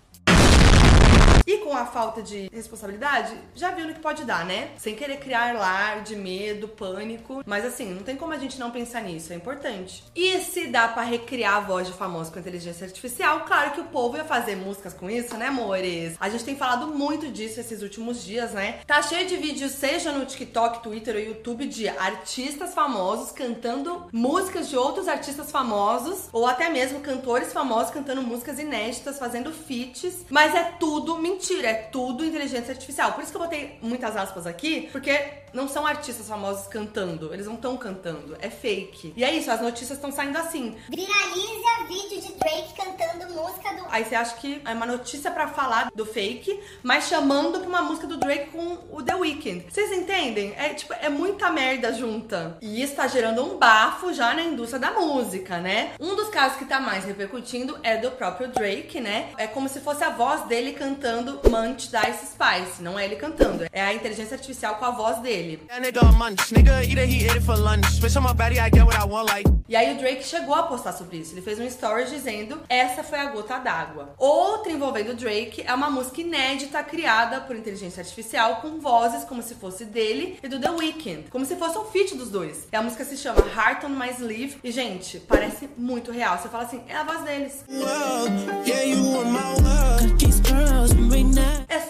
e 1.48 1.58
com 1.58 1.76
a 1.76 1.86
falta 1.86 2.22
de 2.22 2.50
responsabilidade, 2.52 3.34
já 3.54 3.72
viu 3.72 3.88
no 3.88 3.94
que 3.94 4.00
pode 4.00 4.26
dar, 4.26 4.46
né? 4.46 4.72
Sem 4.78 4.96
querer 4.96 5.18
criar 5.18 5.54
lar 5.54 6.02
de 6.02 6.16
medo, 6.16 6.68
pânico. 6.68 7.44
Mas 7.46 7.64
assim, 7.64 7.94
não 7.94 8.02
tem 8.02 8.16
como 8.16 8.34
a 8.34 8.38
gente 8.38 8.60
não 8.60 8.72
pensar 8.72 9.02
nisso, 9.02 9.32
é 9.32 9.36
importante. 9.36 10.04
E 10.16 10.40
se 10.40 10.68
dá 10.68 10.88
para 10.88 11.04
recriar 11.04 11.58
a 11.58 11.60
voz 11.60 11.88
de 11.88 11.94
famoso 11.94 12.32
com 12.32 12.40
inteligência 12.40 12.86
artificial, 12.86 13.42
claro 13.42 13.72
que 13.72 13.82
o 13.82 13.86
povo 13.86 14.18
ia 14.18 14.24
fazer 14.24 14.56
músicas 14.56 14.94
com 14.94 15.10
isso, 15.10 15.38
né, 15.38 15.48
amores? 15.48 16.16
A 16.20 16.30
gente 16.30 16.44
tem 16.44 16.56
falado 16.56 16.88
muito 16.88 17.30
disso 17.32 17.60
esses 17.60 17.82
últimos 17.82 18.24
dias, 18.24 18.52
né? 18.52 18.80
Tá 18.88 19.02
cheio 19.02 19.28
de 19.28 19.38
vídeos, 19.38 19.72
seja 19.74 20.12
no 20.12 20.26
TikTok, 20.26 20.82
Twitter 20.82 21.16
ou 21.16 21.22
YouTube, 21.22 21.68
de 21.68 21.88
artistas 21.88 22.74
famosos 22.74 23.32
cantando 23.32 24.08
músicas 24.12 24.70
de 24.70 24.78
outros 24.78 25.08
artistas 25.08 25.52
famosos, 25.52 26.30
ou 26.32 26.48
até 26.48 26.70
mesmo 26.70 27.02
cantores 27.02 27.54
famosos 27.54 27.92
cantando 27.92 28.22
músicas 28.22 28.60
inéditas, 28.60 29.20
fazendo 29.20 29.52
feats, 29.52 30.26
mas 30.30 30.56
é 30.56 30.64
tudo 30.80 31.18
mentira 31.18 31.35
mentira, 31.36 31.68
é 31.68 31.74
tudo 31.74 32.26
inteligência 32.26 32.72
artificial. 32.72 33.14
Por 33.14 33.22
isso 33.22 33.32
que 33.32 33.38
eu 33.38 33.42
botei 33.42 33.78
muitas 33.82 34.16
aspas 34.16 34.48
aqui, 34.48 34.90
porque 34.92 35.20
não 35.54 35.68
são 35.68 35.86
artistas 35.86 36.28
famosos 36.28 36.68
cantando, 36.68 37.34
eles 37.34 37.46
não 37.46 37.56
estão 37.56 37.78
cantando, 37.78 38.38
é 38.42 38.50
fake. 38.50 39.14
E 39.16 39.24
é 39.24 39.34
isso, 39.34 39.52
as 39.52 39.62
notícias 39.62 39.98
estão 39.98 40.12
saindo 40.12 40.38
assim. 40.38 40.76
Viraliza 40.90 41.66
vídeo 41.88 42.22
de 42.22 42.34
Drake 42.34 42.74
cantando 42.76 43.34
música 43.34 43.74
do 43.74 43.86
aí 43.96 44.04
você 44.04 44.16
acha 44.16 44.36
que 44.36 44.62
é 44.66 44.74
uma 44.74 44.86
notícia 44.86 45.32
pra 45.32 45.48
falar 45.48 45.90
do 45.96 46.06
fake, 46.06 46.60
mas 46.84 47.08
chamando 47.08 47.60
pra 47.60 47.70
uma 47.70 47.82
música 47.82 48.06
do 48.06 48.18
Drake 48.18 48.52
com 48.52 48.78
o 48.92 49.02
The 49.02 49.16
Weeknd. 49.16 49.66
Vocês 49.70 49.92
entendem? 49.92 50.54
É 50.58 50.74
tipo, 50.74 50.94
é 50.94 51.08
muita 51.08 51.50
merda 51.50 51.94
junta. 51.94 52.58
E 52.62 52.82
isso 52.82 52.96
tá 52.96 53.08
gerando 53.08 53.42
um 53.44 53.58
bafo 53.58 54.14
já 54.14 54.34
na 54.34 54.44
indústria 54.44 54.80
da 54.80 54.92
música, 54.92 55.60
né? 55.60 55.94
Um 56.00 56.16
dos 56.16 56.28
casos 56.28 56.58
que 56.58 56.66
tá 56.66 56.80
mais 56.80 57.06
repercutindo 57.06 57.78
é 57.84 57.96
do 57.96 58.12
próprio 58.12 58.50
Drake, 58.50 59.00
né? 59.00 59.30
É 59.38 59.48
como 59.48 59.70
se 59.70 59.80
fosse 59.80 60.04
a 60.04 60.10
voz 60.10 60.42
dele 60.46 60.74
cantando 60.74 61.25
Munch 61.50 61.90
da 61.90 62.02
Ice 62.10 62.28
Spice. 62.28 62.82
Não 62.82 62.98
é 62.98 63.06
ele 63.06 63.16
cantando, 63.16 63.66
é 63.72 63.82
a 63.82 63.94
inteligência 63.94 64.36
artificial 64.36 64.76
com 64.76 64.86
a 64.86 64.92
voz 64.92 65.20
dele. 65.20 65.62
E 69.68 69.76
aí 69.76 69.96
o 69.96 69.98
Drake 69.98 70.24
chegou 70.24 70.54
a 70.54 70.64
postar 70.64 70.94
sobre 70.94 71.18
isso. 71.18 71.34
Ele 71.34 71.42
fez 71.42 71.60
um 71.60 71.66
story 71.66 72.06
dizendo: 72.06 72.62
essa 72.70 73.04
foi 73.04 73.20
a 73.20 73.26
gota 73.26 73.58
d'água. 73.58 74.14
Outra 74.18 74.72
envolvendo 74.72 75.12
o 75.12 75.16
Drake 75.16 75.64
é 75.66 75.74
uma 75.74 75.90
música 75.90 76.22
inédita 76.22 76.84
criada 76.84 77.42
por 77.42 77.56
inteligência 77.56 78.02
artificial 78.02 78.58
com 78.58 78.80
vozes 78.80 79.24
como 79.24 79.42
se 79.42 79.56
fosse 79.56 79.86
dele 79.86 80.40
e 80.44 80.48
do 80.48 80.60
The 80.60 80.70
Weeknd, 80.70 81.30
como 81.30 81.46
se 81.46 81.56
fosse 81.56 81.78
um 81.78 81.86
feat 81.86 82.16
dos 82.16 82.30
dois. 82.30 82.68
E 82.72 82.76
a 82.76 82.82
música 82.82 83.04
se 83.04 83.18
chama 83.18 83.42
Heart 83.42 83.84
on 83.86 83.90
My 83.90 84.10
Sleeve 84.12 84.58
e 84.64 84.72
gente, 84.72 85.20
parece 85.20 85.70
muito 85.78 86.12
real. 86.12 86.38
Você 86.38 86.50
fala 86.50 86.64
assim, 86.64 86.82
é 86.88 86.96
a 86.96 87.04
voz 87.04 87.22
deles. 87.24 87.64
É 91.16 91.80
surreal 91.80 91.85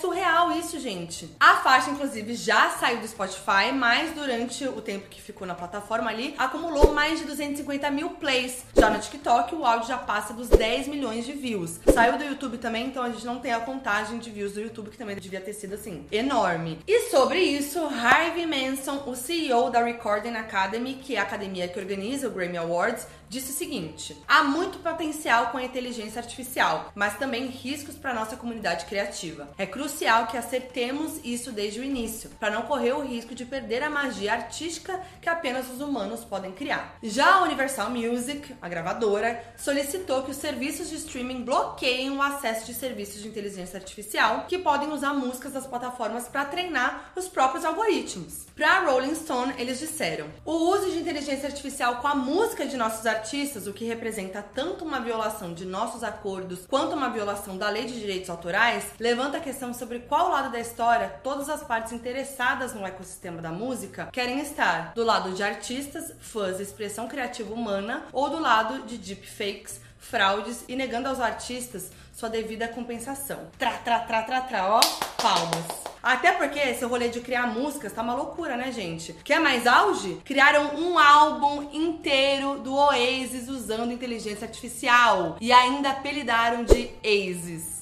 isso, 0.60 0.80
gente. 0.80 1.30
A 1.40 1.58
faixa, 1.58 1.92
inclusive, 1.92 2.36
já 2.36 2.70
saiu 2.72 3.00
do 3.00 3.08
Spotify, 3.08 3.72
mas 3.74 4.14
durante 4.14 4.68
o 4.68 4.82
tempo 4.82 5.10
que 5.10 5.22
ficou 5.22 5.48
na 5.48 5.56
plataforma 5.56 6.10
ali, 6.10 6.34
acumulou 6.38 6.94
mais 6.94 7.20
de 7.20 7.26
250 7.26 7.90
mil 7.92 8.12
plays. 8.12 8.64
Já 8.76 8.90
no 8.90 9.00
TikTok, 9.00 9.56
o 9.56 9.66
áudio 9.66 9.88
já 9.88 9.98
passa 9.98 10.34
dos 10.34 10.50
10 10.50 10.88
milhões 10.88 11.26
de 11.26 11.34
views. 11.34 11.80
Saiu 11.94 12.18
do 12.18 12.24
YouTube 12.24 12.58
também, 12.58 12.88
então 12.88 13.04
a 13.04 13.10
gente 13.10 13.26
não 13.26 13.40
tem 13.40 13.54
a 13.54 13.60
contagem 13.60 14.20
de 14.20 14.30
views 14.30 14.54
do 14.54 14.62
YouTube, 14.62 14.90
que 14.90 14.98
também 14.98 15.16
devia 15.16 15.42
ter 15.42 15.54
sido 15.54 15.76
assim, 15.76 16.06
enorme. 16.12 16.80
E 16.88 17.10
sobre 17.10 17.40
isso, 17.40 17.80
Harvey 17.86 18.46
Manson, 18.46 19.04
o 19.06 19.16
CEO 19.16 19.70
da 19.70 19.84
Recording 19.84 20.36
Academy, 20.36 20.96
que 20.96 21.16
é 21.16 21.20
a 21.20 21.24
academia 21.24 21.68
que 21.68 21.80
organiza 21.80 22.28
o 22.28 22.32
Grammy 22.32 22.58
Awards, 22.58 23.08
disse 23.30 23.52
o 23.52 23.56
seguinte: 23.56 24.18
há 24.28 24.44
muito 24.44 24.80
potencial 24.80 25.48
com 25.48 25.58
a 25.58 25.64
inteligência 25.64 26.22
artificial, 26.22 26.92
mas 26.96 27.18
também 27.18 27.48
riscos 27.48 27.96
para 27.96 28.14
nossa 28.14 28.36
comunidade 28.36 28.86
criativa. 28.86 29.50
É 29.58 29.66
crucial 29.66 30.28
que 30.28 30.38
acertemos 30.46 31.20
isso 31.24 31.52
desde 31.52 31.80
o 31.80 31.84
início, 31.84 32.30
para 32.40 32.52
não 32.52 32.64
correr 32.64 32.94
o 32.94 33.02
risco 33.02 33.34
de 33.34 33.46
perder 33.46 33.84
a 33.84 33.90
magia 33.90 34.34
artística 34.34 35.00
que 35.22 35.28
apenas 35.28 35.70
os 35.70 35.82
humanos 35.82 36.24
podem 36.24 36.52
criar. 36.52 36.98
Já 37.02 37.36
a 37.36 37.44
Universal 37.44 37.90
Music, 37.90 38.56
a 38.62 38.70
gravadora, 38.70 39.44
solicitou 39.58 40.24
que 40.24 40.32
os 40.32 40.38
serviços 40.38 40.90
de 40.90 40.96
streaming 40.96 41.44
bloqueiem 41.44 42.12
o 42.12 42.22
acesso 42.22 42.66
de 42.66 42.74
serviços 42.74 43.22
de 43.22 43.28
inteligência 43.28 43.78
artificial 43.78 44.46
que 44.48 44.58
podem 44.58 44.92
usar 44.92 45.14
músicas 45.14 45.54
das 45.54 45.66
plataformas 45.66 46.28
para 46.28 46.46
treinar 46.46 47.12
os 47.16 47.28
próprios 47.28 47.66
algoritmos. 47.66 48.46
Para 48.56 48.82
Rolling 48.82 49.16
Stone, 49.16 49.54
eles 49.58 49.80
disseram: 49.80 50.28
o 50.46 50.52
uso 50.52 50.92
de 50.92 51.00
inteligência 51.00 51.48
artificial 51.48 51.98
com 51.98 52.08
a 52.08 52.16
música 52.16 52.66
de 52.66 52.78
nossos 52.78 53.06
artistas, 53.06 53.68
o 53.68 53.74
que 53.74 53.86
representa 53.86 54.42
tanto 54.42 54.86
uma 54.86 55.00
violação 55.00 55.54
de 55.54 55.66
nossos 55.66 56.04
acordos 56.04 56.66
quanto 56.68 56.96
uma 56.96 57.10
violação 57.10 57.58
da 57.58 57.70
lei 57.70 57.86
de 57.86 58.00
direitos 58.00 58.30
autorais, 58.30 58.86
levanta 59.00 59.38
a 59.38 59.42
questão 59.42 59.74
sobre 59.74 60.00
qual 60.00 60.35
lado 60.36 60.52
da 60.52 60.60
história 60.60 61.16
todas 61.24 61.48
as 61.50 61.64
partes 61.64 61.94
interessadas 61.94 62.74
no 62.74 62.86
ecossistema 62.86 63.42
da 63.42 63.52
música 63.52 64.10
querem 64.12 64.42
estar: 64.42 64.94
do 64.94 65.04
lado 65.04 65.32
de 65.32 65.42
artistas, 65.42 66.12
fãs, 66.20 66.60
expressão 66.60 67.08
criativa 67.08 67.54
humana 67.54 68.04
ou 68.12 68.30
do 68.30 68.38
lado 68.38 68.86
de 68.86 68.98
deepfakes, 68.98 69.80
fraudes 69.98 70.66
e 70.68 70.76
negando 70.76 71.08
aos 71.08 71.22
artistas 71.22 71.90
sua 72.14 72.30
devida 72.30 72.68
compensação. 72.68 73.48
Tra, 73.58 73.72
tra, 73.78 74.00
tra, 74.00 74.24
tra, 74.24 74.42
tra, 74.42 74.68
ó, 74.68 74.82
palmas. 75.22 75.66
Até 76.04 76.34
porque 76.34 76.60
esse 76.60 76.84
rolê 76.86 77.08
de 77.08 77.22
criar 77.22 77.48
músicas 77.48 77.94
tá 77.94 78.02
uma 78.02 78.14
loucura, 78.14 78.58
né, 78.58 78.72
gente? 78.72 79.14
Quer 79.24 79.40
mais 79.40 79.66
auge? 79.66 80.22
Criaram 80.26 80.76
um 80.76 81.00
álbum 81.00 81.70
inteiro 81.74 82.60
do 82.60 82.76
Oasis 82.76 83.48
usando 83.48 83.92
inteligência 83.92 84.46
artificial 84.46 85.38
e 85.40 85.52
ainda 85.52 85.92
apelidaram 85.92 86.64
de 86.64 86.90
Aces. 87.04 87.75